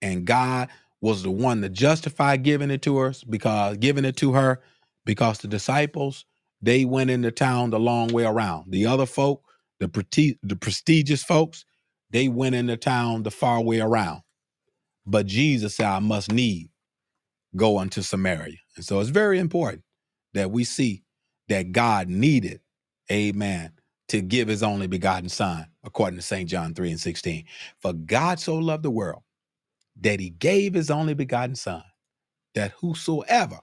And 0.01 0.25
God 0.25 0.69
was 1.01 1.23
the 1.23 1.31
one 1.31 1.61
to 1.61 1.69
justify 1.69 2.37
giving 2.37 2.71
it 2.71 2.81
to 2.83 2.99
us 2.99 3.23
because 3.23 3.77
giving 3.77 4.05
it 4.05 4.17
to 4.17 4.33
her 4.33 4.61
because 5.05 5.39
the 5.39 5.47
disciples 5.47 6.25
they 6.61 6.85
went 6.85 7.09
into 7.11 7.31
town 7.31 7.71
the 7.71 7.79
long 7.79 8.09
way 8.09 8.25
around. 8.25 8.71
The 8.71 8.87
other 8.87 9.05
folk, 9.05 9.43
the 9.79 9.87
preti- 9.87 10.39
the 10.43 10.55
prestigious 10.57 11.23
folks, 11.23 11.65
they 12.11 12.27
went 12.29 12.55
into 12.55 12.77
town 12.77 13.23
the 13.23 13.31
far 13.31 13.61
way 13.61 13.79
around. 13.81 14.21
But 15.05 15.27
Jesus 15.27 15.75
said, 15.77 15.87
I 15.87 15.99
must 15.99 16.31
need 16.31 16.69
go 17.55 17.79
unto 17.79 18.01
Samaria. 18.01 18.57
And 18.75 18.85
so 18.85 18.99
it's 18.99 19.09
very 19.09 19.39
important 19.39 19.83
that 20.33 20.51
we 20.51 20.63
see 20.63 21.03
that 21.49 21.71
God 21.73 22.09
needed, 22.09 22.61
amen, 23.11 23.73
to 24.09 24.21
give 24.21 24.47
his 24.47 24.63
only 24.63 24.87
begotten 24.87 25.29
son, 25.29 25.67
according 25.85 26.17
to 26.17 26.23
St. 26.23 26.49
John 26.49 26.73
3 26.73 26.91
and 26.91 26.99
16. 26.99 27.45
For 27.81 27.93
God 27.93 28.39
so 28.39 28.57
loved 28.57 28.83
the 28.83 28.91
world 28.91 29.23
that 30.01 30.19
he 30.19 30.29
gave 30.29 30.73
his 30.73 30.89
only 30.91 31.13
begotten 31.13 31.55
son, 31.55 31.83
that 32.55 32.71
whosoever 32.79 33.59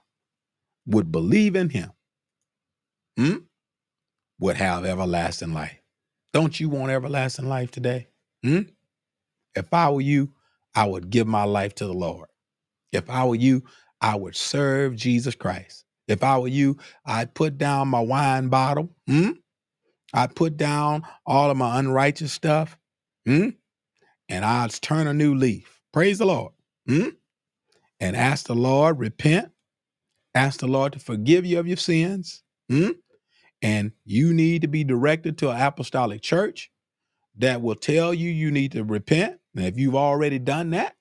would 0.85 1.11
believe 1.11 1.55
in 1.55 1.69
him 1.69 1.91
hmm, 3.17 3.37
would 4.39 4.57
have 4.57 4.85
everlasting 4.85 5.53
life. 5.53 5.79
Don't 6.33 6.59
you 6.59 6.69
want 6.69 6.91
everlasting 6.91 7.47
life 7.47 7.71
today? 7.71 8.07
Hmm? 8.43 8.61
If 9.55 9.73
I 9.73 9.89
were 9.89 10.01
you, 10.01 10.31
I 10.75 10.85
would 10.85 11.09
give 11.09 11.27
my 11.27 11.43
life 11.45 11.75
to 11.75 11.87
the 11.87 11.93
Lord. 11.93 12.27
If 12.91 13.09
I 13.09 13.25
were 13.25 13.35
you, 13.35 13.63
I 14.01 14.15
would 14.15 14.35
serve 14.35 14.95
Jesus 14.95 15.35
Christ. 15.35 15.85
If 16.07 16.23
I 16.23 16.37
were 16.37 16.49
you, 16.49 16.77
I'd 17.05 17.33
put 17.33 17.57
down 17.57 17.87
my 17.87 18.01
wine 18.01 18.49
bottle. 18.49 18.89
Hmm? 19.07 19.31
I'd 20.13 20.35
put 20.35 20.57
down 20.57 21.03
all 21.25 21.49
of 21.49 21.57
my 21.57 21.79
unrighteous 21.79 22.31
stuff. 22.31 22.77
Hmm? 23.25 23.49
And 24.29 24.45
I'd 24.45 24.71
turn 24.81 25.07
a 25.07 25.13
new 25.13 25.35
leaf. 25.35 25.74
Praise 25.95 26.17
the 26.17 26.25
Lord. 26.25 26.51
Hmm? 26.87 27.07
And 28.01 28.17
ask 28.17 28.47
the 28.47 28.53
Lord, 28.53 28.99
repent. 28.99 29.49
Ask 30.35 30.59
the 30.59 30.67
Lord 30.67 30.91
to 30.91 30.99
forgive 30.99 31.45
you 31.45 31.57
of 31.57 31.67
your 31.67 31.77
sins. 31.77 32.43
Hmm? 32.69 32.89
And 33.61 33.93
you 34.03 34.33
need 34.33 34.63
to 34.63 34.67
be 34.67 34.83
directed 34.83 35.37
to 35.37 35.51
an 35.51 35.61
apostolic 35.61 36.21
church 36.21 36.69
that 37.37 37.61
will 37.61 37.75
tell 37.75 38.13
you 38.13 38.29
you 38.29 38.51
need 38.51 38.73
to 38.73 38.83
repent. 38.83 39.39
And 39.55 39.63
if 39.63 39.77
you've 39.77 39.95
already 39.95 40.37
done 40.37 40.71
that, 40.71 40.95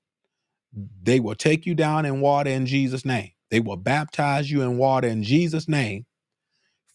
they 1.03 1.19
will 1.19 1.35
take 1.35 1.67
you 1.67 1.75
down 1.75 2.07
in 2.07 2.21
water 2.21 2.51
in 2.51 2.65
Jesus' 2.65 3.05
name. 3.05 3.33
They 3.51 3.59
will 3.59 3.77
baptize 3.77 4.49
you 4.49 4.63
in 4.63 4.79
water 4.79 5.09
in 5.09 5.25
Jesus' 5.25 5.69
name 5.69 6.07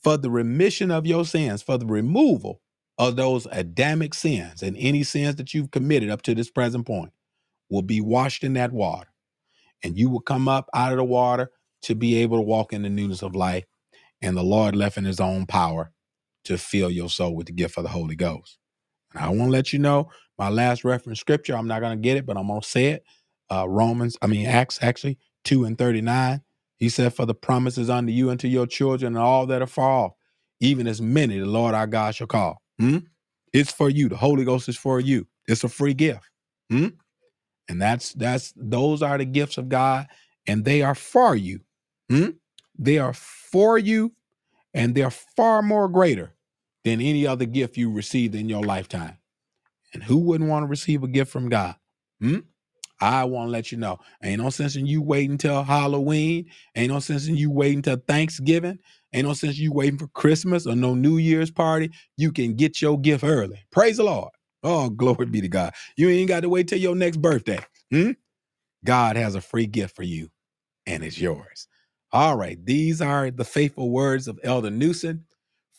for 0.01 0.15
the 0.15 0.31
remission 0.31 0.89
of 0.89 1.05
your 1.05 1.25
sins, 1.25 1.61
for 1.61 1.77
the 1.77 1.85
removal 1.85 2.61
of 2.97 3.17
those 3.17 3.45
Adamic 3.51 4.13
sins 4.13 4.63
and 4.63 4.77
any 4.77 5.03
sins 5.03 5.35
that 5.35 5.53
you've 5.53 5.71
committed 5.71 6.09
up 6.09 6.21
to 6.21 6.33
this 6.33 6.49
present 6.49 6.87
point 6.87 7.11
will 7.69 7.81
be 7.81 8.01
washed 8.01 8.43
in 8.43 8.53
that 8.53 8.71
water. 8.71 9.07
And 9.83 9.97
you 9.97 10.09
will 10.09 10.21
come 10.21 10.47
up 10.47 10.69
out 10.73 10.91
of 10.91 10.97
the 10.97 11.03
water 11.03 11.51
to 11.83 11.95
be 11.95 12.17
able 12.17 12.37
to 12.37 12.41
walk 12.41 12.73
in 12.73 12.81
the 12.81 12.89
newness 12.89 13.21
of 13.21 13.35
life. 13.35 13.65
And 14.21 14.35
the 14.35 14.43
Lord 14.43 14.75
left 14.75 14.97
in 14.97 15.05
his 15.05 15.19
own 15.19 15.45
power 15.45 15.91
to 16.45 16.57
fill 16.57 16.89
your 16.89 17.09
soul 17.09 17.35
with 17.35 17.47
the 17.47 17.53
gift 17.53 17.77
of 17.77 17.83
the 17.83 17.89
Holy 17.89 18.15
Ghost. 18.15 18.57
And 19.13 19.23
I 19.23 19.29
want 19.29 19.43
to 19.43 19.51
let 19.51 19.73
you 19.73 19.79
know 19.79 20.09
my 20.37 20.49
last 20.49 20.83
reference 20.83 21.19
scripture. 21.19 21.55
I'm 21.55 21.67
not 21.67 21.79
going 21.79 21.97
to 21.97 22.01
get 22.01 22.17
it, 22.17 22.25
but 22.25 22.37
I'm 22.37 22.47
going 22.47 22.61
to 22.61 22.67
say 22.67 22.87
it. 22.87 23.03
Uh, 23.51 23.67
Romans, 23.67 24.17
I 24.21 24.27
mean, 24.27 24.45
Acts 24.45 24.79
actually 24.81 25.17
2 25.45 25.65
and 25.65 25.77
39. 25.77 26.41
He 26.77 26.89
said, 26.89 27.13
For 27.13 27.25
the 27.25 27.33
promises 27.33 27.89
unto 27.89 28.11
you 28.11 28.29
and 28.29 28.39
to 28.39 28.47
your 28.47 28.67
children 28.67 29.15
and 29.15 29.23
all 29.23 29.45
that 29.47 29.61
are 29.61 29.67
far 29.67 29.91
off, 29.91 30.11
even 30.59 30.87
as 30.87 31.01
many 31.01 31.39
the 31.39 31.45
Lord 31.45 31.75
our 31.75 31.87
God 31.87 32.15
shall 32.15 32.27
call. 32.27 32.61
Hmm? 32.79 32.99
It's 33.53 33.71
for 33.71 33.89
you. 33.89 34.09
The 34.09 34.17
Holy 34.17 34.45
Ghost 34.45 34.69
is 34.69 34.77
for 34.77 34.99
you. 34.99 35.27
It's 35.47 35.63
a 35.63 35.69
free 35.69 35.93
gift. 35.93 36.29
Hmm? 36.69 36.89
And 37.69 37.81
that's 37.81 38.13
that's 38.13 38.53
those 38.57 39.01
are 39.01 39.17
the 39.17 39.25
gifts 39.25 39.57
of 39.57 39.69
God, 39.69 40.07
and 40.47 40.65
they 40.65 40.81
are 40.81 40.95
for 40.95 41.35
you. 41.35 41.61
Hmm? 42.09 42.31
They 42.77 42.97
are 42.97 43.13
for 43.13 43.77
you, 43.77 44.13
and 44.73 44.95
they're 44.95 45.11
far 45.11 45.61
more 45.61 45.87
greater 45.87 46.33
than 46.83 46.99
any 46.99 47.27
other 47.27 47.45
gift 47.45 47.77
you 47.77 47.91
received 47.91 48.33
in 48.35 48.49
your 48.49 48.63
lifetime. 48.63 49.17
And 49.93 50.03
who 50.03 50.17
wouldn't 50.17 50.49
want 50.49 50.63
to 50.63 50.67
receive 50.67 51.03
a 51.03 51.07
gift 51.07 51.31
from 51.31 51.49
God? 51.49 51.75
Hmm? 52.19 52.39
I 53.01 53.23
want 53.23 53.47
to 53.47 53.51
let 53.51 53.71
you 53.71 53.77
know. 53.77 53.99
Ain't 54.23 54.41
no 54.41 54.49
sense 54.49 54.75
in 54.75 54.85
you 54.85 55.01
waiting 55.01 55.37
till 55.37 55.63
Halloween. 55.63 56.47
Ain't 56.75 56.91
no 56.91 56.99
sense 56.99 57.27
in 57.27 57.37
you 57.37 57.49
waiting 57.49 57.81
till 57.81 57.97
Thanksgiving. 58.07 58.79
Ain't 59.13 59.27
no 59.27 59.33
sense 59.33 59.57
you 59.57 59.71
waiting 59.71 59.97
for 59.97 60.07
Christmas 60.07 60.67
or 60.67 60.75
no 60.75 60.95
New 60.95 61.17
Year's 61.17 61.51
party. 61.51 61.91
You 62.17 62.31
can 62.31 62.55
get 62.55 62.81
your 62.81 62.99
gift 62.99 63.23
early. 63.23 63.63
Praise 63.71 63.97
the 63.97 64.03
Lord. 64.03 64.31
Oh, 64.63 64.89
glory 64.91 65.27
be 65.27 65.41
to 65.41 65.49
God. 65.49 65.73
You 65.97 66.09
ain't 66.09 66.29
got 66.29 66.41
to 66.41 66.49
wait 66.49 66.67
till 66.67 66.79
your 66.79 66.95
next 66.95 67.21
birthday. 67.21 67.59
Hmm? 67.91 68.11
God 68.85 69.17
has 69.17 69.35
a 69.35 69.41
free 69.41 69.67
gift 69.67 69.95
for 69.95 70.03
you, 70.03 70.29
and 70.87 71.03
it's 71.03 71.19
yours. 71.19 71.67
All 72.11 72.37
right. 72.37 72.63
These 72.65 73.01
are 73.01 73.31
the 73.31 73.45
faithful 73.45 73.91
words 73.91 74.27
of 74.27 74.39
Elder 74.43 74.71
Newsom 74.71 75.25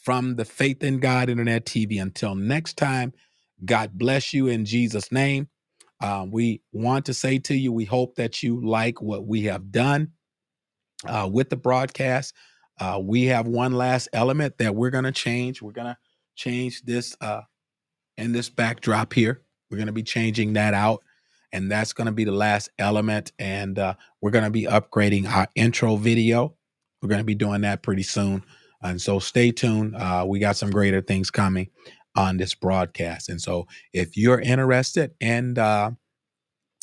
from 0.03 0.37
the 0.37 0.45
Faith 0.45 0.83
in 0.85 0.99
God 1.01 1.29
Internet 1.31 1.67
TV. 1.67 2.01
Until 2.01 2.35
next 2.35 2.77
time, 2.77 3.13
God 3.65 3.93
bless 3.95 4.33
you 4.35 4.49
in 4.49 4.65
Jesus' 4.65 5.13
name. 5.13 5.49
Um, 6.01 6.31
we 6.31 6.63
want 6.73 7.07
to 7.07 7.15
say 7.15 7.39
to 7.41 7.55
you, 7.55 7.73
we 7.73 7.85
hope 7.87 8.17
that 8.17 8.43
you 8.43 8.65
like 8.65 9.03
what 9.03 9.27
we 9.27 9.45
have 9.45 9.73
done 9.73 10.13
uh, 11.07 11.29
with 11.33 11.51
the 11.51 11.57
broadcast. 11.57 12.35
Uh, 12.81 13.01
we 13.03 13.27
have 13.27 13.47
one 13.47 13.73
last 13.73 14.09
element 14.13 14.59
that 14.59 14.75
we're 14.75 14.91
going 14.91 15.05
to 15.05 15.13
change. 15.13 15.63
We're 15.63 15.73
going 15.73 15.89
to 15.89 15.99
change 16.37 16.83
this 16.83 17.17
uh, 17.21 17.43
in 18.21 18.33
this 18.33 18.49
backdrop 18.49 19.13
here. 19.13 19.43
We're 19.71 19.79
going 19.79 19.87
to 19.87 19.93
be 19.93 20.03
changing 20.03 20.55
that 20.55 20.75
out. 20.75 21.03
And 21.53 21.71
that's 21.71 21.93
going 21.93 22.07
to 22.07 22.13
be 22.13 22.25
the 22.25 22.33
last 22.33 22.71
element. 22.79 23.33
And 23.39 23.79
uh, 23.79 23.95
we're 24.21 24.31
going 24.31 24.45
to 24.45 24.51
be 24.51 24.65
upgrading 24.65 25.29
our 25.29 25.49
intro 25.57 25.97
video. 25.97 26.55
We're 27.03 27.09
going 27.09 27.21
to 27.21 27.25
be 27.25 27.35
doing 27.35 27.63
that 27.63 27.83
pretty 27.83 28.05
soon. 28.05 28.45
And 28.83 29.01
so 29.01 29.19
stay 29.19 29.51
tuned. 29.51 29.97
Uh, 29.97 30.25
we 30.27 30.39
got 30.39 30.57
some 30.57 30.71
greater 30.71 31.01
things 31.01 31.31
coming 31.31 31.69
on 32.17 32.37
this 32.37 32.55
broadcast. 32.55 33.29
And 33.29 33.41
so 33.41 33.67
if 33.93 34.17
you're 34.17 34.41
interested 34.41 35.13
in 35.21 35.59
uh, 35.59 35.93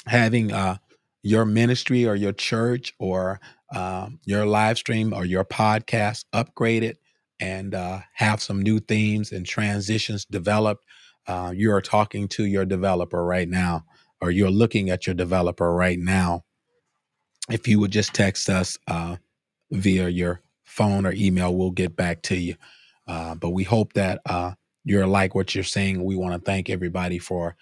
having 0.06 0.52
uh, 0.52 0.78
your 1.24 1.46
ministry 1.46 2.06
or 2.06 2.16
your 2.16 2.34
church 2.34 2.94
or 3.00 3.40
um, 3.76 4.20
your 4.26 4.46
live 4.46 4.78
stream 4.78 5.14
or 5.14 5.26
your 5.26 5.44
podcast 5.44 6.26
upgraded 6.34 6.96
and 7.40 7.76
uh, 7.76 8.00
have 8.14 8.42
some 8.42 8.62
new 8.62 8.80
themes 8.80 9.32
and 9.32 9.46
transitions 9.46 10.26
developed, 10.26 10.84
uh, 11.28 11.52
you 11.56 11.72
are 11.72 11.82
talking 11.82 12.28
to 12.30 12.46
your 12.46 12.66
developer 12.66 13.24
right 13.24 13.50
now, 13.50 13.86
or 14.22 14.32
you're 14.32 14.52
looking 14.52 14.90
at 14.90 15.06
your 15.08 15.16
developer 15.16 15.74
right 15.74 16.00
now. 16.00 16.44
If 17.50 17.68
you 17.68 17.80
would 17.80 17.92
just 17.92 18.14
text 18.14 18.50
us 18.50 18.78
uh, 18.88 19.18
via 19.72 20.10
your 20.10 20.42
phone 20.66 21.06
or 21.06 21.14
email, 21.14 21.56
we'll 21.56 21.72
get 21.72 21.96
back 21.96 22.22
to 22.24 22.36
you. 22.36 22.56
Uh, 23.08 23.36
but 23.36 23.50
we 23.50 23.64
hope 23.64 23.94
that 23.94 24.22
uh, 24.26 24.54
you're 24.84 25.08
like 25.08 25.36
what 25.36 25.56
you're 25.56 25.64
saying. 25.64 26.04
We 26.04 26.16
want 26.16 26.34
to 26.34 26.46
thank 26.46 26.70
everybody 26.70 27.20
for 27.20 27.56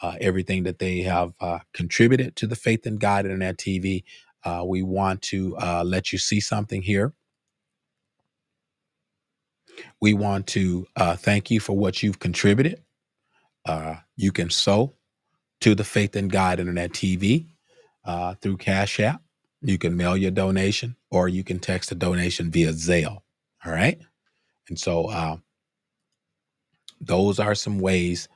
uh, 0.00 0.16
everything 0.20 0.64
that 0.64 0.78
they 0.78 1.00
have 1.00 1.32
uh, 1.40 1.60
contributed 1.72 2.36
to 2.36 2.46
the 2.46 2.56
Faith 2.56 2.86
in 2.86 2.96
God 2.96 3.24
Internet 3.24 3.56
TV. 3.56 4.04
Uh, 4.44 4.64
we 4.66 4.82
want 4.82 5.22
to 5.22 5.56
uh, 5.58 5.84
let 5.84 6.12
you 6.12 6.18
see 6.18 6.40
something 6.40 6.82
here. 6.82 7.12
We 10.00 10.14
want 10.14 10.46
to 10.48 10.86
uh, 10.96 11.16
thank 11.16 11.50
you 11.50 11.60
for 11.60 11.76
what 11.76 12.02
you've 12.02 12.18
contributed. 12.18 12.82
Uh, 13.64 13.96
you 14.16 14.32
can 14.32 14.50
sow 14.50 14.94
to 15.60 15.74
the 15.74 15.84
Faith 15.84 16.16
in 16.16 16.28
God 16.28 16.60
Internet 16.60 16.92
TV 16.92 17.46
uh, 18.04 18.34
through 18.34 18.56
Cash 18.56 19.00
App. 19.00 19.22
You 19.60 19.78
can 19.78 19.96
mail 19.96 20.16
your 20.16 20.32
donation 20.32 20.96
or 21.10 21.28
you 21.28 21.44
can 21.44 21.60
text 21.60 21.92
a 21.92 21.94
donation 21.94 22.50
via 22.50 22.72
Zelle. 22.72 23.22
All 23.64 23.72
right. 23.72 24.00
And 24.68 24.78
so 24.78 25.06
uh, 25.06 25.36
those 27.00 27.38
are 27.38 27.54
some 27.54 27.78
ways 27.78 28.28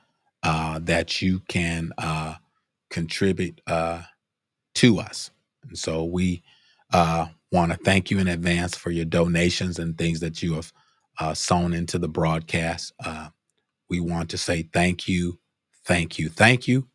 uh, 0.43 0.79
that 0.83 1.21
you 1.21 1.41
can 1.47 1.91
uh, 1.97 2.35
contribute 2.89 3.59
uh, 3.67 4.03
to 4.75 4.99
us. 4.99 5.31
And 5.67 5.77
so 5.77 6.05
we 6.05 6.43
uh, 6.93 7.27
want 7.51 7.71
to 7.71 7.77
thank 7.77 8.11
you 8.11 8.19
in 8.19 8.27
advance 8.27 8.75
for 8.75 8.91
your 8.91 9.05
donations 9.05 9.79
and 9.79 9.97
things 9.97 10.19
that 10.21 10.41
you 10.41 10.53
have 10.53 10.71
uh, 11.19 11.33
sown 11.33 11.73
into 11.73 11.97
the 11.97 12.07
broadcast. 12.07 12.93
Uh, 13.03 13.29
we 13.89 13.99
want 13.99 14.29
to 14.31 14.37
say 14.37 14.63
thank 14.73 15.07
you, 15.07 15.39
thank 15.85 16.19
you, 16.19 16.29
thank 16.29 16.67
you. 16.67 16.87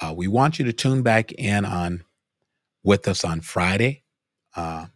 Uh, 0.00 0.14
we 0.16 0.28
want 0.28 0.58
you 0.58 0.64
to 0.66 0.72
tune 0.72 1.02
back 1.02 1.32
in 1.32 1.64
on 1.64 2.04
with 2.84 3.08
us 3.08 3.24
on 3.24 3.40
Friday. 3.40 4.02
Uh, 4.56 4.86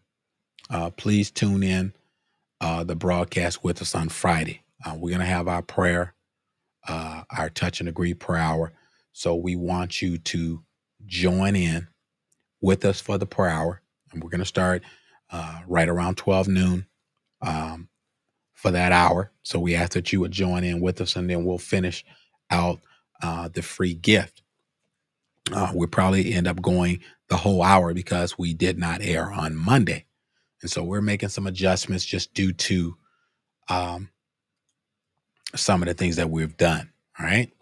uh, 0.70 0.90
please 0.90 1.30
tune 1.30 1.62
in 1.62 1.92
uh, 2.60 2.84
the 2.84 2.96
broadcast 2.96 3.64
with 3.64 3.82
us 3.82 3.94
on 3.94 4.08
Friday. 4.08 4.62
Uh, 4.84 4.94
we're 4.96 5.10
going 5.10 5.20
to 5.20 5.26
have 5.26 5.48
our 5.48 5.62
prayer 5.62 6.14
uh, 6.88 7.24
our 7.36 7.50
touch 7.50 7.80
and 7.80 7.88
agree 7.88 8.14
per 8.14 8.36
hour. 8.36 8.72
So 9.12 9.34
we 9.34 9.56
want 9.56 10.02
you 10.02 10.18
to 10.18 10.62
join 11.06 11.56
in 11.56 11.88
with 12.60 12.84
us 12.84 13.00
for 13.00 13.18
the 13.18 13.26
per 13.26 13.48
hour. 13.48 13.82
And 14.12 14.22
we're 14.22 14.30
going 14.30 14.40
to 14.40 14.46
start 14.46 14.82
right 15.66 15.88
around 15.88 16.16
12 16.16 16.48
noon 16.48 16.86
um, 17.42 17.88
for 18.64 18.70
that 18.70 18.92
hour. 18.92 19.30
So 19.42 19.58
we 19.58 19.74
ask 19.74 19.92
that 19.92 20.10
you 20.10 20.20
would 20.20 20.32
join 20.32 20.64
in 20.64 20.80
with 20.80 20.98
us 21.02 21.16
and 21.16 21.28
then 21.28 21.44
we'll 21.44 21.58
finish 21.58 22.02
out 22.50 22.80
uh, 23.22 23.48
the 23.52 23.60
free 23.60 23.92
gift. 23.92 24.40
Uh, 25.52 25.70
we'll 25.74 25.86
probably 25.86 26.32
end 26.32 26.48
up 26.48 26.62
going 26.62 27.00
the 27.28 27.36
whole 27.36 27.62
hour 27.62 27.92
because 27.92 28.38
we 28.38 28.54
did 28.54 28.78
not 28.78 29.02
air 29.02 29.30
on 29.30 29.54
Monday. 29.54 30.06
And 30.62 30.70
so 30.70 30.82
we're 30.82 31.02
making 31.02 31.28
some 31.28 31.46
adjustments 31.46 32.06
just 32.06 32.32
due 32.32 32.54
to 32.54 32.96
um, 33.68 34.08
some 35.54 35.82
of 35.82 35.88
the 35.88 35.92
things 35.92 36.16
that 36.16 36.30
we've 36.30 36.56
done. 36.56 36.90
All 37.20 37.26
right. 37.26 37.52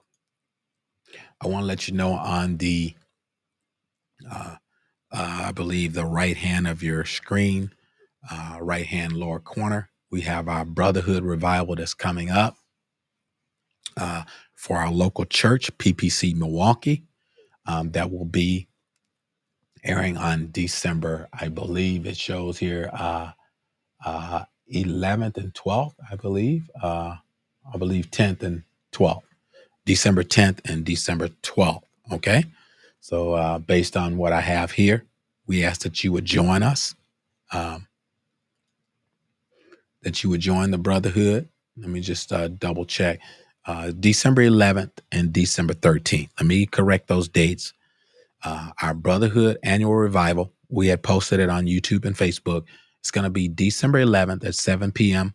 I 1.41 1.49
want 1.49 1.65
to 1.65 1.67
let 1.67 1.89
you 1.89 1.95
know 1.95 2.13
on 2.13 2.59
the, 2.59 2.95
uh, 4.31 4.55
uh, 5.11 5.43
I 5.47 5.51
believe, 5.51 5.95
the 5.95 6.07
right 6.07 6.37
hand 6.37 6.69
of 6.69 6.81
your 6.81 7.05
screen, 7.05 7.73
uh, 8.31 8.59
right 8.61 8.87
hand 8.87 9.15
lower 9.15 9.41
corner, 9.41 9.89
we 10.13 10.21
have 10.21 10.47
our 10.49 10.65
Brotherhood 10.65 11.25
Revival 11.25 11.75
that's 11.75 11.95
coming 11.95 12.31
up 12.31 12.57
uh, 13.97 14.25
for 14.55 14.77
our 14.77 14.93
local 14.93 15.25
church, 15.25 15.77
PPC 15.79 16.37
Milwaukee. 16.37 17.05
Um, 17.67 17.93
that 17.93 18.11
will 18.13 18.25
be 18.27 18.69
airing 19.85 20.17
on 20.17 20.51
December, 20.53 21.29
I 21.33 21.49
believe 21.49 22.07
it 22.07 22.17
shows 22.17 22.59
here, 22.59 22.91
uh, 22.93 23.33
uh, 24.05 24.45
11th 24.73 25.37
and 25.39 25.55
12th, 25.55 25.95
I 26.11 26.17
believe. 26.17 26.71
Uh, 26.81 27.17
I 27.73 27.79
believe 27.79 28.11
10th 28.11 28.43
and 28.43 28.63
12th. 28.93 29.23
December 29.87 30.23
10th 30.25 30.61
and 30.71 30.85
December 30.85 31.29
12th. 31.43 31.83
Okay. 32.13 32.45
So, 33.01 33.35
uh, 33.35 33.59
based 33.59 33.97
on 33.97 34.17
what 34.17 34.33
I 34.33 34.41
have 34.41 34.73
here, 34.73 35.05
we 35.47 35.65
ask 35.65 35.83
that 35.83 36.05
you 36.05 36.13
would 36.13 36.25
join 36.25 36.63
us, 36.63 36.95
um, 37.53 37.87
that 40.03 40.23
you 40.23 40.31
would 40.31 40.41
join 40.41 40.71
the 40.71 40.79
Brotherhood. 40.79 41.49
Let 41.77 41.91
me 41.91 42.01
just 42.01 42.33
uh, 42.33 42.49
double 42.49 42.85
check. 42.85 43.21
Uh, 43.65 43.93
December 43.99 44.43
11th 44.43 44.99
and 45.13 45.33
December 45.33 45.75
13th. 45.75 46.31
Let 46.39 46.47
me 46.47 46.67
correct 46.67 47.09
those 47.09 47.29
dates. 47.29 47.73
Uh, 48.45 48.71
our 48.83 48.95
Brotherhood 48.95 49.59
annual 49.63 49.95
revival, 49.95 50.53
we 50.69 50.89
had 50.89 51.03
posted 51.03 51.39
it 51.41 51.49
on 51.49 51.67
YouTube 51.67 52.05
and 52.05 52.17
Facebook. 52.17 52.65
It's 53.01 53.11
going 53.11 53.25
to 53.25 53.31
be 53.31 53.49
December 53.49 54.05
11th 54.05 54.45
at 54.45 54.55
7 54.55 54.91
p.m. 54.93 55.35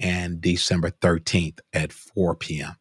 and 0.00 0.40
December 0.40 0.90
13th 0.90 1.60
at 1.72 1.92
4 1.92 2.34
p.m 2.34 2.76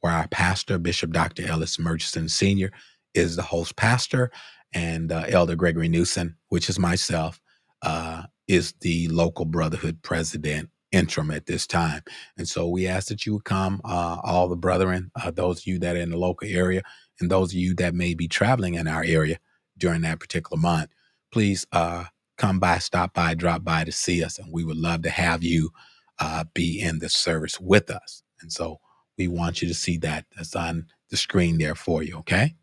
where 0.00 0.12
our 0.12 0.28
pastor, 0.28 0.78
Bishop 0.78 1.12
Dr. 1.12 1.46
Ellis 1.46 1.78
Murchison 1.78 2.28
Sr., 2.28 2.70
is 3.14 3.36
the 3.36 3.42
host 3.42 3.76
pastor, 3.76 4.30
and 4.72 5.10
uh, 5.10 5.24
Elder 5.28 5.56
Gregory 5.56 5.88
Newsom, 5.88 6.36
which 6.48 6.68
is 6.68 6.78
myself, 6.78 7.40
uh, 7.82 8.24
is 8.46 8.74
the 8.80 9.08
local 9.08 9.44
brotherhood 9.44 10.00
president 10.02 10.70
interim 10.92 11.30
at 11.30 11.46
this 11.46 11.66
time. 11.66 12.02
And 12.36 12.48
so 12.48 12.68
we 12.68 12.86
ask 12.86 13.08
that 13.08 13.26
you 13.26 13.34
would 13.34 13.44
come, 13.44 13.80
uh, 13.84 14.18
all 14.22 14.48
the 14.48 14.56
brethren, 14.56 15.10
uh, 15.22 15.30
those 15.30 15.60
of 15.60 15.66
you 15.66 15.78
that 15.80 15.96
are 15.96 16.00
in 16.00 16.10
the 16.10 16.16
local 16.16 16.48
area, 16.48 16.82
and 17.20 17.30
those 17.30 17.52
of 17.52 17.58
you 17.58 17.74
that 17.76 17.94
may 17.94 18.14
be 18.14 18.28
traveling 18.28 18.74
in 18.74 18.88
our 18.88 19.04
area 19.04 19.38
during 19.76 20.02
that 20.02 20.20
particular 20.20 20.60
month, 20.60 20.90
please 21.30 21.66
uh, 21.72 22.04
come 22.36 22.58
by, 22.58 22.78
stop 22.78 23.12
by, 23.12 23.34
drop 23.34 23.64
by 23.64 23.84
to 23.84 23.92
see 23.92 24.24
us. 24.24 24.38
And 24.38 24.52
we 24.52 24.64
would 24.64 24.76
love 24.76 25.02
to 25.02 25.10
have 25.10 25.42
you 25.42 25.70
uh, 26.18 26.44
be 26.54 26.80
in 26.80 26.98
the 27.00 27.08
service 27.08 27.60
with 27.60 27.90
us. 27.90 28.22
And 28.40 28.52
so 28.52 28.78
we 29.16 29.28
want 29.28 29.60
you 29.60 29.68
to 29.68 29.74
see 29.74 29.98
that. 29.98 30.26
That's 30.36 30.56
on 30.56 30.86
the 31.10 31.16
screen 31.16 31.58
there 31.58 31.74
for 31.74 32.02
you, 32.02 32.18
okay? 32.18 32.54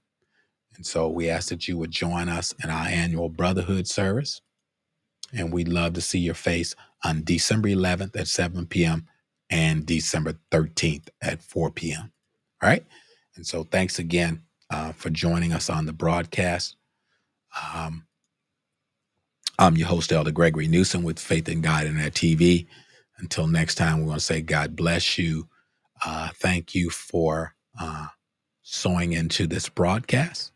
And 0.76 0.86
so 0.86 1.08
we 1.08 1.30
ask 1.30 1.50
that 1.50 1.68
you 1.68 1.78
would 1.78 1.92
join 1.92 2.30
us 2.30 2.54
in 2.64 2.70
our 2.70 2.88
annual 2.88 3.30
Brotherhood 3.30 3.88
service. 3.88 4.42
And 5.34 5.52
we'd 5.52 5.68
love 5.68 5.94
to 5.94 6.02
see 6.02 6.20
your 6.20 6.36
face 6.36 6.76
on 7.06 7.24
December 7.24 7.70
11th 7.70 8.18
at 8.20 8.28
7 8.30 8.68
p.m. 8.68 9.08
and 9.52 9.86
December 9.86 10.36
13th 10.52 11.10
at 11.22 11.44
4 11.44 11.72
p.m. 11.72 12.12
All 12.64 12.70
right. 12.70 12.86
And 13.38 13.48
so 13.48 13.64
thanks 13.66 14.00
again 14.00 14.44
uh, 14.72 14.94
for 14.94 15.12
joining 15.12 15.54
us 15.54 15.70
on 15.70 15.86
the 15.88 15.94
broadcast. 15.94 16.78
Um, 17.76 18.06
I'm 19.60 19.78
your 19.78 19.90
host, 19.90 20.12
Elder 20.12 20.32
Gregory 20.32 20.68
Newsom 20.68 21.04
with 21.04 21.20
Faith 21.20 21.50
in 21.50 21.62
God 21.62 21.86
Internet 21.88 22.14
TV. 22.14 22.68
Until 23.20 23.48
next 23.48 23.76
time, 23.76 24.00
we 24.00 24.06
want 24.06 24.20
to 24.20 24.26
say 24.26 24.42
God 24.42 24.76
bless 24.76 25.18
you 25.18 25.48
uh, 26.06 26.30
thank 26.36 26.76
you 26.76 26.90
for 26.90 27.56
uh, 27.80 28.08
sowing 28.64 29.14
into 29.14 29.48
this 29.48 29.70
broadcast. 29.70 30.52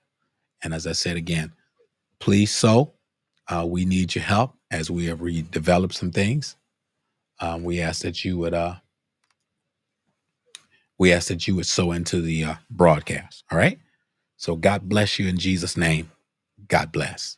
And 0.64 0.74
as 0.74 0.88
I 0.88 0.94
said 0.94 1.18
again, 1.18 1.54
please 2.20 2.52
sow. 2.52 2.96
Uh, 3.48 3.66
we 3.68 3.86
need 3.86 4.16
your 4.16 4.26
help 4.26 4.56
as 4.72 4.92
we 4.92 5.06
have 5.08 5.20
redeveloped 5.20 5.94
some 5.94 6.12
things. 6.12 6.56
Um, 7.40 7.64
we 7.64 7.82
ask 7.82 8.04
that 8.04 8.26
you 8.26 8.38
would 8.40 8.54
uh, 8.54 8.76
we 11.00 11.14
ask 11.14 11.30
that 11.30 11.48
you 11.48 11.56
would 11.56 11.68
sow 11.68 11.92
into 11.94 12.22
the 12.22 12.46
uh, 12.46 12.56
broadcast. 12.72 13.44
All 13.52 13.58
right. 13.58 13.80
So 14.38 14.56
God 14.56 14.90
bless 14.90 15.20
you 15.20 15.28
in 15.30 15.38
Jesus' 15.38 15.78
name. 15.78 16.12
God 16.68 16.92
bless. 16.92 17.38